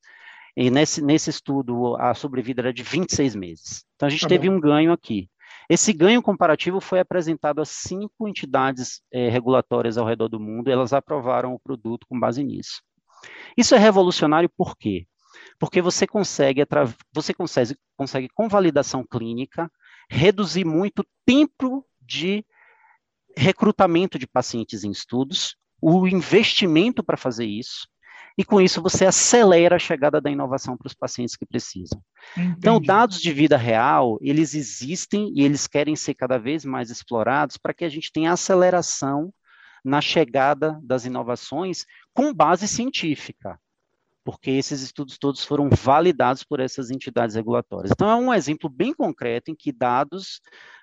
e 0.54 0.70
nesse, 0.70 1.00
nesse 1.00 1.30
estudo 1.30 1.96
a 1.96 2.12
sobrevida 2.12 2.60
era 2.60 2.74
de 2.74 2.82
26 2.82 3.34
meses. 3.34 3.86
Então 3.96 4.06
a 4.06 4.10
gente 4.10 4.20
tá 4.20 4.28
teve 4.28 4.50
bom. 4.50 4.56
um 4.56 4.60
ganho 4.60 4.92
aqui. 4.92 5.30
Esse 5.66 5.94
ganho 5.94 6.20
comparativo 6.20 6.78
foi 6.78 7.00
apresentado 7.00 7.62
a 7.62 7.64
cinco 7.64 8.28
entidades 8.28 9.00
é, 9.10 9.30
regulatórias 9.30 9.96
ao 9.96 10.06
redor 10.06 10.28
do 10.28 10.38
mundo, 10.38 10.70
elas 10.70 10.92
aprovaram 10.92 11.54
o 11.54 11.58
produto 11.58 12.06
com 12.06 12.20
base 12.20 12.44
nisso. 12.44 12.82
Isso 13.56 13.74
é 13.74 13.78
revolucionário 13.78 14.50
por 14.54 14.76
quê? 14.76 15.06
Porque 15.62 15.80
você 15.80 16.08
consegue, 16.08 16.66
você 17.14 17.32
consegue, 17.32 17.76
consegue 17.96 18.28
com 18.34 18.48
validação 18.48 19.06
clínica, 19.08 19.70
reduzir 20.10 20.64
muito 20.64 21.02
o 21.02 21.06
tempo 21.24 21.86
de 22.00 22.44
recrutamento 23.36 24.18
de 24.18 24.26
pacientes 24.26 24.82
em 24.82 24.90
estudos, 24.90 25.54
o 25.80 26.08
investimento 26.08 27.04
para 27.04 27.16
fazer 27.16 27.46
isso, 27.46 27.86
e 28.36 28.44
com 28.44 28.60
isso 28.60 28.82
você 28.82 29.06
acelera 29.06 29.76
a 29.76 29.78
chegada 29.78 30.20
da 30.20 30.32
inovação 30.32 30.76
para 30.76 30.88
os 30.88 30.94
pacientes 30.94 31.36
que 31.36 31.46
precisam. 31.46 32.02
Entendi. 32.36 32.56
Então, 32.58 32.80
dados 32.80 33.20
de 33.20 33.32
vida 33.32 33.56
real, 33.56 34.18
eles 34.20 34.56
existem 34.56 35.32
e 35.32 35.44
eles 35.44 35.68
querem 35.68 35.94
ser 35.94 36.14
cada 36.14 36.38
vez 36.38 36.64
mais 36.64 36.90
explorados 36.90 37.56
para 37.56 37.72
que 37.72 37.84
a 37.84 37.88
gente 37.88 38.10
tenha 38.10 38.32
aceleração 38.32 39.32
na 39.84 40.00
chegada 40.00 40.80
das 40.82 41.04
inovações 41.04 41.86
com 42.12 42.34
base 42.34 42.66
científica 42.66 43.60
porque 44.24 44.50
esses 44.50 44.82
estudos 44.82 45.18
todos 45.18 45.44
foram 45.44 45.68
validados 45.70 46.44
por 46.44 46.60
essas 46.60 46.90
entidades 46.90 47.34
regulatórias. 47.34 47.90
Então, 47.90 48.08
é 48.08 48.16
um 48.16 48.32
exemplo 48.32 48.68
bem 48.68 48.94
concreto 48.94 49.50
em 49.50 49.54
que 49.54 49.72
dados 49.72 50.40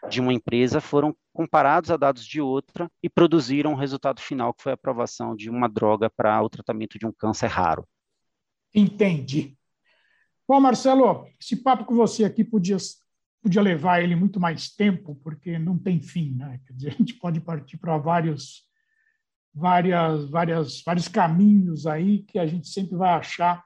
de 0.09 0.19
uma 0.19 0.33
empresa 0.33 0.81
foram 0.81 1.15
comparados 1.33 1.89
a 1.91 1.97
dados 1.97 2.25
de 2.25 2.41
outra 2.41 2.89
e 3.01 3.09
produziram 3.09 3.73
o 3.73 3.77
resultado 3.77 4.19
final, 4.21 4.53
que 4.53 4.63
foi 4.63 4.71
a 4.71 4.75
aprovação 4.75 5.35
de 5.35 5.49
uma 5.49 5.69
droga 5.69 6.09
para 6.09 6.41
o 6.41 6.49
tratamento 6.49 6.99
de 6.99 7.05
um 7.05 7.11
câncer 7.11 7.47
raro. 7.47 7.87
Entendi. 8.73 9.57
Bom, 10.47 10.59
Marcelo, 10.59 11.27
esse 11.39 11.55
papo 11.55 11.85
com 11.85 11.95
você 11.95 12.25
aqui 12.25 12.43
podia, 12.43 12.77
podia 13.41 13.61
levar 13.61 14.01
ele 14.03 14.15
muito 14.15 14.39
mais 14.39 14.69
tempo, 14.69 15.15
porque 15.23 15.57
não 15.57 15.77
tem 15.77 16.01
fim, 16.01 16.35
né? 16.35 16.59
Quer 16.65 16.73
dizer, 16.73 16.87
a 16.89 16.97
gente 16.97 17.13
pode 17.13 17.39
partir 17.39 17.77
para 17.77 17.97
vários 17.97 18.68
várias, 19.53 20.29
várias, 20.29 20.81
vários 20.83 21.07
caminhos 21.07 21.85
aí 21.85 22.19
que 22.23 22.39
a 22.39 22.45
gente 22.45 22.67
sempre 22.67 22.95
vai 22.95 23.11
achar 23.11 23.63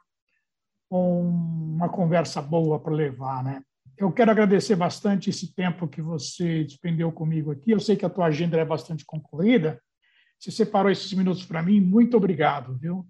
uma 0.89 1.89
conversa 1.89 2.41
boa 2.41 2.79
para 2.79 2.93
levar, 2.93 3.43
né? 3.43 3.61
Eu 3.97 4.11
quero 4.11 4.31
agradecer 4.31 4.75
bastante 4.75 5.29
esse 5.29 5.53
tempo 5.53 5.87
que 5.87 6.01
você 6.01 6.63
despendeu 6.63 7.11
comigo 7.11 7.51
aqui. 7.51 7.71
Eu 7.71 7.79
sei 7.79 7.95
que 7.95 8.05
a 8.05 8.09
tua 8.09 8.25
agenda 8.25 8.57
é 8.57 8.65
bastante 8.65 9.05
concorrida. 9.05 9.79
Você 10.39 10.51
separou 10.51 10.91
esses 10.91 11.11
minutos 11.13 11.45
para 11.45 11.63
mim. 11.63 11.79
Muito 11.79 12.17
obrigado, 12.17 12.77
viu? 12.77 13.07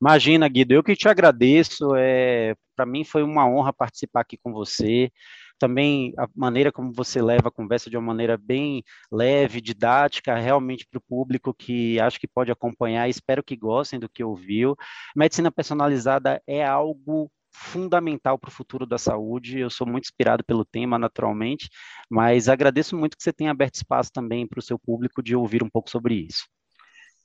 Imagina, 0.00 0.48
Guido, 0.48 0.74
eu 0.74 0.82
que 0.82 0.96
te 0.96 1.08
agradeço. 1.08 1.94
É, 1.96 2.54
para 2.76 2.86
mim 2.86 3.04
foi 3.04 3.22
uma 3.22 3.48
honra 3.48 3.72
participar 3.72 4.20
aqui 4.20 4.36
com 4.36 4.52
você 4.52 5.10
também 5.58 6.12
a 6.16 6.28
maneira 6.34 6.72
como 6.72 6.92
você 6.92 7.20
leva 7.20 7.48
a 7.48 7.52
conversa 7.52 7.90
de 7.90 7.96
uma 7.96 8.06
maneira 8.06 8.36
bem 8.36 8.82
leve, 9.10 9.60
didática, 9.60 10.36
realmente 10.36 10.86
para 10.86 10.98
o 10.98 11.02
público 11.02 11.52
que 11.52 11.98
acho 12.00 12.18
que 12.18 12.28
pode 12.28 12.50
acompanhar, 12.50 13.08
espero 13.08 13.42
que 13.42 13.56
gostem 13.56 13.98
do 13.98 14.08
que 14.08 14.22
ouviu. 14.22 14.76
Medicina 15.16 15.50
personalizada 15.50 16.42
é 16.46 16.64
algo 16.64 17.30
fundamental 17.52 18.38
para 18.38 18.48
o 18.48 18.52
futuro 18.52 18.86
da 18.86 18.98
saúde. 18.98 19.58
Eu 19.58 19.70
sou 19.70 19.86
muito 19.86 20.04
inspirado 20.04 20.44
pelo 20.44 20.64
tema, 20.64 20.98
naturalmente, 20.98 21.68
mas 22.08 22.48
agradeço 22.48 22.96
muito 22.96 23.16
que 23.16 23.22
você 23.22 23.32
tenha 23.32 23.50
aberto 23.50 23.74
espaço 23.74 24.12
também 24.12 24.46
para 24.46 24.60
o 24.60 24.62
seu 24.62 24.78
público 24.78 25.22
de 25.22 25.34
ouvir 25.34 25.62
um 25.62 25.68
pouco 25.68 25.90
sobre 25.90 26.14
isso. 26.14 26.44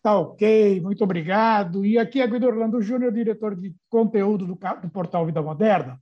Tá 0.02 0.18
ok, 0.18 0.82
muito 0.82 1.04
obrigado. 1.04 1.86
E 1.86 1.98
aqui 1.98 2.20
é 2.20 2.28
Guido 2.28 2.48
Orlando 2.48 2.82
Júnior, 2.82 3.14
diretor 3.14 3.56
de 3.56 3.74
conteúdo 3.90 4.46
do, 4.46 4.56
do 4.56 4.90
portal 4.90 5.26
Vida 5.26 5.42
Moderna 5.42 5.98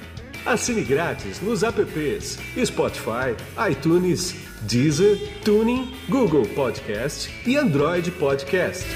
Assine 0.46 0.82
grátis 0.82 1.40
nos 1.40 1.62
apps 1.62 2.38
Spotify, 2.64 3.36
iTunes, 3.70 4.34
Deezer, 4.62 5.18
Tuning, 5.44 5.92
Google 6.08 6.46
Podcast 6.54 7.30
e 7.48 7.56
Android 7.56 8.10
Podcast. 8.12 8.86